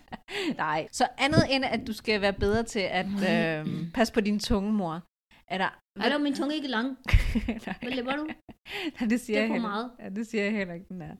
[0.56, 0.88] Nej.
[0.92, 4.72] Så andet end, at du skal være bedre til at øh, passe på din tunge,
[4.72, 5.00] mor.
[5.50, 5.70] Er der...
[6.04, 6.88] Er min tunge ikke lang?
[7.82, 8.24] Hvad laver du?
[9.00, 9.90] Nej, det siger Det er jeg for heller- meget.
[10.00, 11.16] Ja, det siger jeg heller ikke, den er.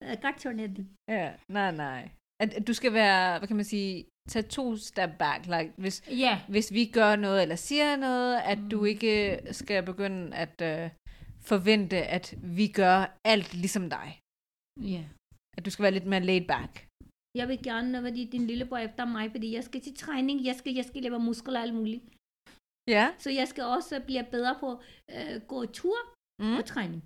[0.00, 0.86] Jeg ikke sådan det.
[1.08, 2.10] Ja, nej, nej.
[2.42, 5.46] At, at du skal være, hvad kan man sige, tage to step back.
[5.46, 6.40] Like, hvis, Ja.
[6.48, 8.86] hvis vi gør noget eller siger noget, at du Mm.
[8.86, 10.90] ikke skal begynde at øh,
[11.40, 14.18] forvente, at vi gør alt ligesom dig.
[14.94, 15.04] Ja.
[15.56, 16.86] At du skal være lidt mere laid back.
[17.38, 20.54] Jeg vil gerne, fordi din lillebror er efter mig, fordi jeg skal til træning, jeg
[20.56, 22.02] skal, jeg skal lave muskler og alt muligt.
[22.88, 23.08] Ja.
[23.18, 25.96] Så jeg skal også blive bedre på at øh, gå tur
[26.42, 26.56] Mm.
[26.56, 27.02] og træning.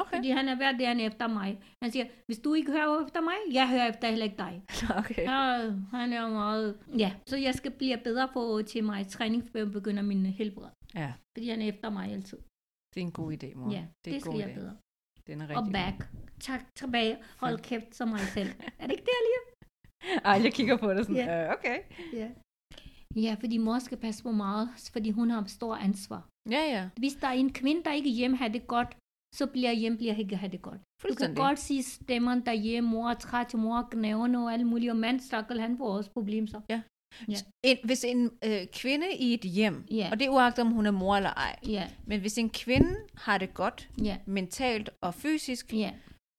[0.00, 0.16] Okay.
[0.16, 1.62] Fordi han er hver dag er efter mig.
[1.82, 4.62] Han siger, hvis du ikke hører efter mig, jeg hører efter heller ikke dig.
[5.00, 5.22] okay.
[5.22, 6.78] Ja, han er meget...
[6.98, 10.68] Ja, så jeg skal blive bedre på til mig træning, før jeg begynder min helbred.
[10.94, 12.38] Ja, Fordi han er efter mig altid.
[12.94, 13.72] det er en god idé, mor.
[13.72, 14.54] Ja, det er det skal god jeg idé.
[14.54, 14.76] bedre.
[15.26, 16.08] Det er en Og rigtig back.
[16.40, 17.18] Tak tilbage.
[17.40, 18.48] Hold kæft som mig selv.
[18.80, 19.40] er det ikke det, Alia?
[20.24, 21.44] Ej, jeg kigger på det sådan, Ja.
[21.46, 21.78] øh, okay.
[22.12, 22.28] Ja.
[23.16, 26.28] Ja, fordi mor skal passe på meget, fordi hun har stor ansvar.
[26.50, 26.88] Ja, ja.
[26.98, 28.96] Hvis der er en kvinde, der ikke hjemme har det godt,
[29.34, 30.80] så bliver hjem bliver ikke have det godt.
[31.08, 34.96] Du kan godt sige stemmen derhjemme, mor er træt, mor knævende og alt muligt, og
[34.96, 36.60] mand stakkel, han får også problemer så.
[37.64, 40.08] En, hvis en øh, kvinde i et hjem, Ja.
[40.12, 42.96] og det er uagtet om hun er mor eller ej, Ja, men hvis en kvinde
[43.14, 45.90] har det godt, ja, mentalt og fysisk, ja,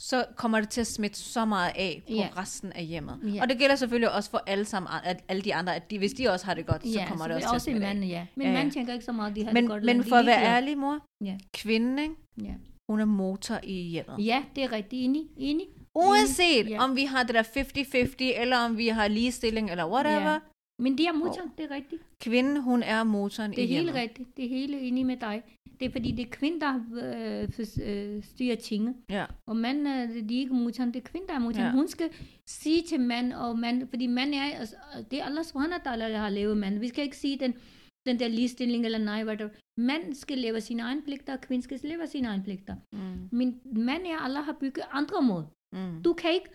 [0.03, 2.27] så kommer det til at smitte så meget af på Ja.
[2.37, 3.19] resten af hjemmet.
[3.35, 3.41] Ja.
[3.41, 6.13] Og det gælder selvfølgelig også for alle, sammen, at alle de andre, at de, hvis
[6.13, 7.05] de også har det godt, så ja.
[7.07, 7.95] kommer det så også, også til at smitte af.
[7.95, 8.25] mand, ja.
[8.35, 9.83] Men Ja, ja, mand tænker ikke så meget, de har Men, det godt.
[9.83, 11.37] men for at være ærlig, mor, Ja.
[11.53, 12.15] kvinden, ikke?
[12.43, 12.53] Ja.
[12.89, 14.25] hun er motor i hjemmet.
[14.25, 15.23] ja, det er rigtig enig.
[15.37, 15.65] enig.
[15.95, 16.83] Uanset Ja.
[16.83, 20.39] om vi har det der 50-50, eller om vi har ligestilling, eller whatever, Ja.
[20.81, 22.01] Men det er motor, det er rigtigt.
[22.19, 24.37] kvinden, hun er motoren Det i er helt rigtigt.
[24.37, 25.43] Det er helt enig med dig.
[25.79, 26.73] Det er fordi, det er kvinden, der
[27.03, 27.49] øh,
[27.89, 28.93] øh, styrer tingene.
[29.09, 29.25] Ja.
[29.49, 29.77] Og mand,
[30.27, 31.65] det er ikke motoren, det er kvinden, der er motoren.
[31.65, 31.71] Ja.
[31.71, 32.09] Hun skal
[32.49, 34.75] sige til mand, og mand, fordi mand er, altså,
[35.11, 36.79] det er Allah subhanahu der har lavet mand.
[36.79, 37.53] Vi skal ikke sige den,
[38.05, 39.49] den der ligestilling eller nej, hvad der.
[39.77, 42.75] Mand skal leve sine egne pligter, og kvinden skal leve sine egne pligter.
[42.93, 45.47] Mm, Men mand er, Allah har bygget andre måder.
[45.75, 46.03] mm.
[46.03, 46.49] Du kan ikke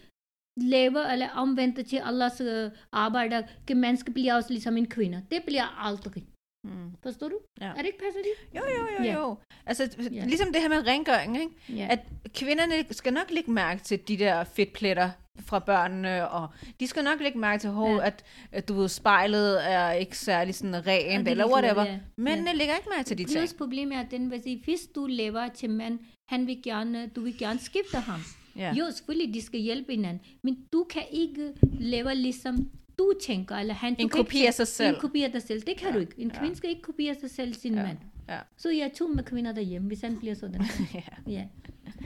[0.60, 5.22] leve eller omvende til Allahs øh, arbejder, at man skal blive også ligesom en kvinde.
[5.30, 6.24] Det bliver aldrig.
[6.64, 6.90] Mm.
[7.02, 7.38] Forstår du?
[7.60, 7.66] Ja.
[7.66, 8.20] Er det ikke passer?
[8.56, 9.14] Jo, jo, jo, Ja.
[9.20, 9.36] jo.
[9.66, 10.24] Altså, Ja.
[10.24, 11.52] ligesom det her med rengøring, ikke?
[11.82, 11.86] Ja.
[11.90, 12.00] at
[12.34, 16.48] kvinderne skal nok lægge mærke til de der fedtpletter fra børnene, og
[16.80, 18.06] de skal nok lægge mærke til, hov, Ja.
[18.06, 21.84] at, at du ved, spejlet er ikke særlig sådan rent, det eller er whatever.
[21.84, 21.98] ja.
[22.18, 23.38] Mændene lægger ikke mærke til de ting.
[23.38, 25.98] Plus problemet er, at den, hvis, hvis du lever til mand,
[26.28, 28.20] han vil gerne, du vil gerne skifte ham.
[28.56, 28.72] Ja.
[28.74, 33.74] Jo, selvfølgelig, de skal hjælpe hinanden, men du kan ikke leve ligesom du tænker, eller
[33.74, 33.96] han.
[33.98, 34.94] En kopi af sig selv.
[34.94, 36.12] En kopi af dig selv, det kan Ja, du ikke.
[36.18, 36.38] En ja.
[36.40, 37.82] kvinde skal ikke kopiere sig selv, sin Ja.
[37.82, 37.98] mand.
[38.28, 38.38] Ja.
[38.56, 40.60] Så jeg er to med kvinder derhjemme, hvis han bliver sådan.
[40.94, 41.00] ja.
[41.32, 41.44] Ja.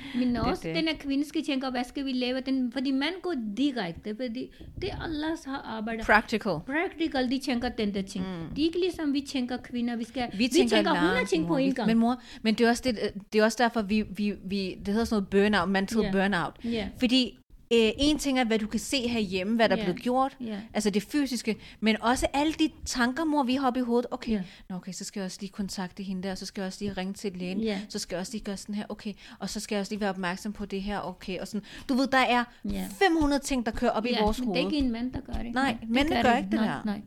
[0.18, 0.74] Men også det.
[0.76, 2.40] den her kvinde skal tænke, hvad skal vi lave?
[2.40, 4.50] Den, fordi mand går direkte, fordi
[4.82, 6.06] det Allahs har arbejdet.
[6.06, 6.52] Practical.
[6.66, 8.24] Practical, de tænker den der ting.
[8.24, 8.54] Mm.
[8.54, 11.46] De er ikke ligesom vi tænker kvinder, vi skal, Vi tænker, tænker 100 langt, ting
[11.46, 11.86] på en Vi- gang.
[11.86, 12.98] Men mor, men det er også, det,
[13.32, 16.10] det er også derfor, vi, vi, vi, det hedder sådan noget burnout, mental Ja.
[16.12, 16.52] burnout.
[16.64, 16.88] Ja.
[16.98, 17.38] Fordi
[17.72, 19.80] øh, en ting er, hvad du kan se herhjemme, hvad der Ja.
[19.82, 20.60] er blevet gjort, Ja.
[20.74, 24.06] altså det fysiske, men også alle de tanker, mor, vi har oppe i hovedet.
[24.10, 24.42] Okay, Ja.
[24.70, 26.92] Nå, okay, så skal jeg også lige kontakte hende der, så skal jeg også lige
[26.92, 27.80] ringe til lægen, Ja.
[27.88, 30.00] så skal jeg også lige gøre sådan her, okay, og så skal jeg også lige
[30.00, 31.66] være opmærksom på det her, okay, og sådan.
[31.88, 32.88] Du ved, der er Ja.
[32.98, 34.58] 500 ting, der kører op i vores men hoved.
[34.58, 35.52] det er ikke en mand, der gør det.
[35.54, 36.82] Nej, det mændene gør ikke det nej, der.
[36.84, 37.00] Nej.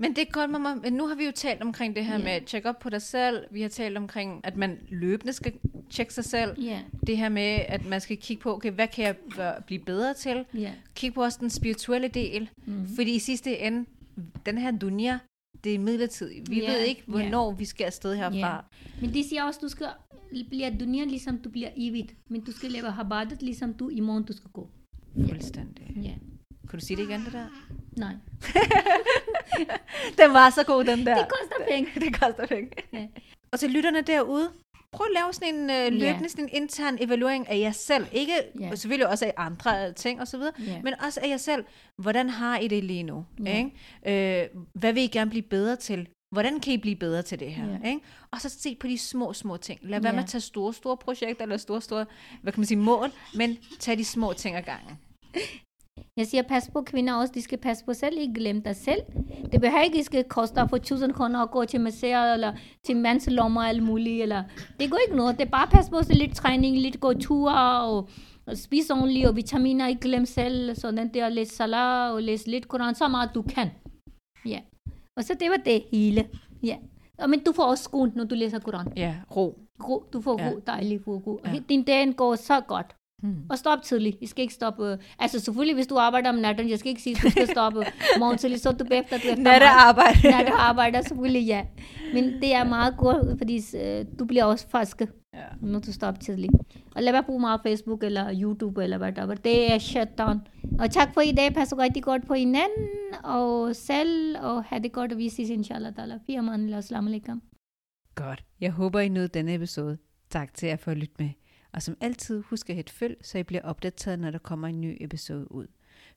[0.00, 0.74] Men det er godt, mamma.
[0.74, 2.24] Men nu har vi jo talt omkring det her Ja.
[2.24, 3.44] med at tjekke op på dig selv.
[3.50, 5.52] Vi har talt omkring, at man løbende skal
[5.90, 6.60] tjekke sig selv.
[6.62, 6.80] Ja.
[7.06, 10.14] Det her med, at man skal kigge på, okay, hvad kan jeg gøre- blive bedre
[10.14, 10.44] til?
[10.54, 10.72] Ja.
[10.94, 12.50] Kig på også den spirituelle del.
[12.66, 12.86] Mm.
[12.96, 13.84] Fordi i sidste ende,
[14.46, 15.18] den her dunia,
[15.64, 16.50] det er midlertidigt.
[16.50, 18.36] Vi Ja, ved ikke, hvornår vi skal afsted herfra.
[18.36, 18.56] Ja.
[19.00, 19.86] Men de siger også, du skal
[20.48, 22.14] blive dunia, ligesom du bliver evigt.
[22.30, 24.70] Men du skal leve habadet, ligesom du i morgen, du skal gå.
[25.28, 25.92] Fuldstændig.
[26.02, 26.12] Ja.
[26.70, 27.46] Kan du sige det igen, det der?
[27.96, 28.14] Nej.
[30.22, 31.14] Den var så god, den der.
[31.18, 31.90] Det koster penge.
[32.04, 32.70] det koster penge.
[32.92, 33.06] Ja.
[33.52, 34.50] Og til lytterne derude,
[34.92, 38.06] prøv at lave sådan en øh, løbende sådan en intern evaluering af jer selv.
[38.12, 38.74] Ikke Ja.
[38.74, 40.80] selvfølgelig også af andre ting osv., Ja.
[40.82, 41.64] men også af jer selv.
[42.02, 43.26] Hvordan har I det lige nu?
[43.44, 43.58] Ja.
[44.04, 44.42] Ikke?
[44.42, 46.08] Øh, hvad vil I gerne blive bedre til?
[46.34, 47.66] Hvordan kan I blive bedre til det her?
[47.82, 47.88] Ja.
[47.88, 48.00] Ikke?
[48.30, 49.80] Og så se på de små, små ting.
[49.82, 50.16] Lad være Ja.
[50.16, 52.06] med at tage store, store projekter, eller store, store,
[52.42, 54.98] hvad kan man sige, mål, men tag de små ting ad gangen.
[56.16, 57.32] Jeg siger, pas på kvinder også.
[57.34, 58.18] De skal passe på selv.
[58.18, 59.00] Ikke glem dig selv.
[59.52, 62.52] Det behøver ikke, at skal koste dig for 1000 kroner at gå til museer, eller
[62.86, 64.22] til mandslommer og alt muligt.
[64.22, 64.42] Eller.
[64.80, 65.38] Det går ikke noget.
[65.38, 68.08] Det er bare pas på sig lidt træning, lidt gå ture, og
[68.54, 72.94] spis ordentligt, og vitaminer, ikke glem selv, sådan der, læs salat, og læs lidt koran,
[72.94, 73.70] så meget du kan.
[74.46, 74.60] Ja.
[75.16, 76.28] Og så det var det hele.
[76.62, 76.76] Ja.
[77.18, 78.92] Og men du får også skoen, når du læser koran.
[78.96, 79.58] Ja, ro.
[79.88, 80.50] Ro, du får Ja.
[80.50, 81.22] ro, dejlig ro.
[81.26, 81.40] ro.
[81.44, 81.60] Ja.
[81.68, 82.96] Din dag går så godt.
[83.22, 83.36] Hmm.
[83.50, 84.16] Og stop tidligt.
[84.20, 84.98] I skal ikke stoppe.
[85.18, 87.84] Altså selvfølgelig, hvis du arbejder om natten, jeg skal ikke sige, at du skal stoppe
[88.18, 90.18] morgen tidligt, så du bagefter, du efter Nattearbejde.
[90.30, 91.64] Når arbejder, selvfølgelig ja.
[92.14, 95.02] Men det er meget godt, fordi øh, du bliver også frisk,
[95.34, 95.44] Ja.
[95.62, 96.52] når du stopper tidligt.
[96.94, 99.34] Og lad være bruge meget Facebook eller YouTube eller var.
[99.34, 100.40] Det er shutdown.
[100.78, 101.54] Og tak for i dag.
[101.54, 102.88] Pas rigtig godt på hinanden
[103.24, 104.36] og selv.
[104.40, 106.26] Og have det godt, og vi ses inshallah ta'ala.
[106.26, 107.42] Fi aman, assalamu alaikum.
[108.14, 108.44] Godt.
[108.60, 109.98] Jeg håber, I nød denne episode.
[110.30, 111.28] Tak til jer for at lytte med.
[111.72, 114.80] Og som altid, husk at hit følg, så I bliver opdateret, når der kommer en
[114.80, 115.66] ny episode ud.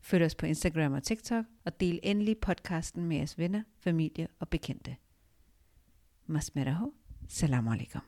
[0.02, 4.50] Følg os på Instagram og TikTok, og del endelig podcasten med jeres venner, familie og
[4.50, 4.96] bekendte.
[6.28, 6.94] Masmeraho.
[7.28, 8.02] Salam alaikum.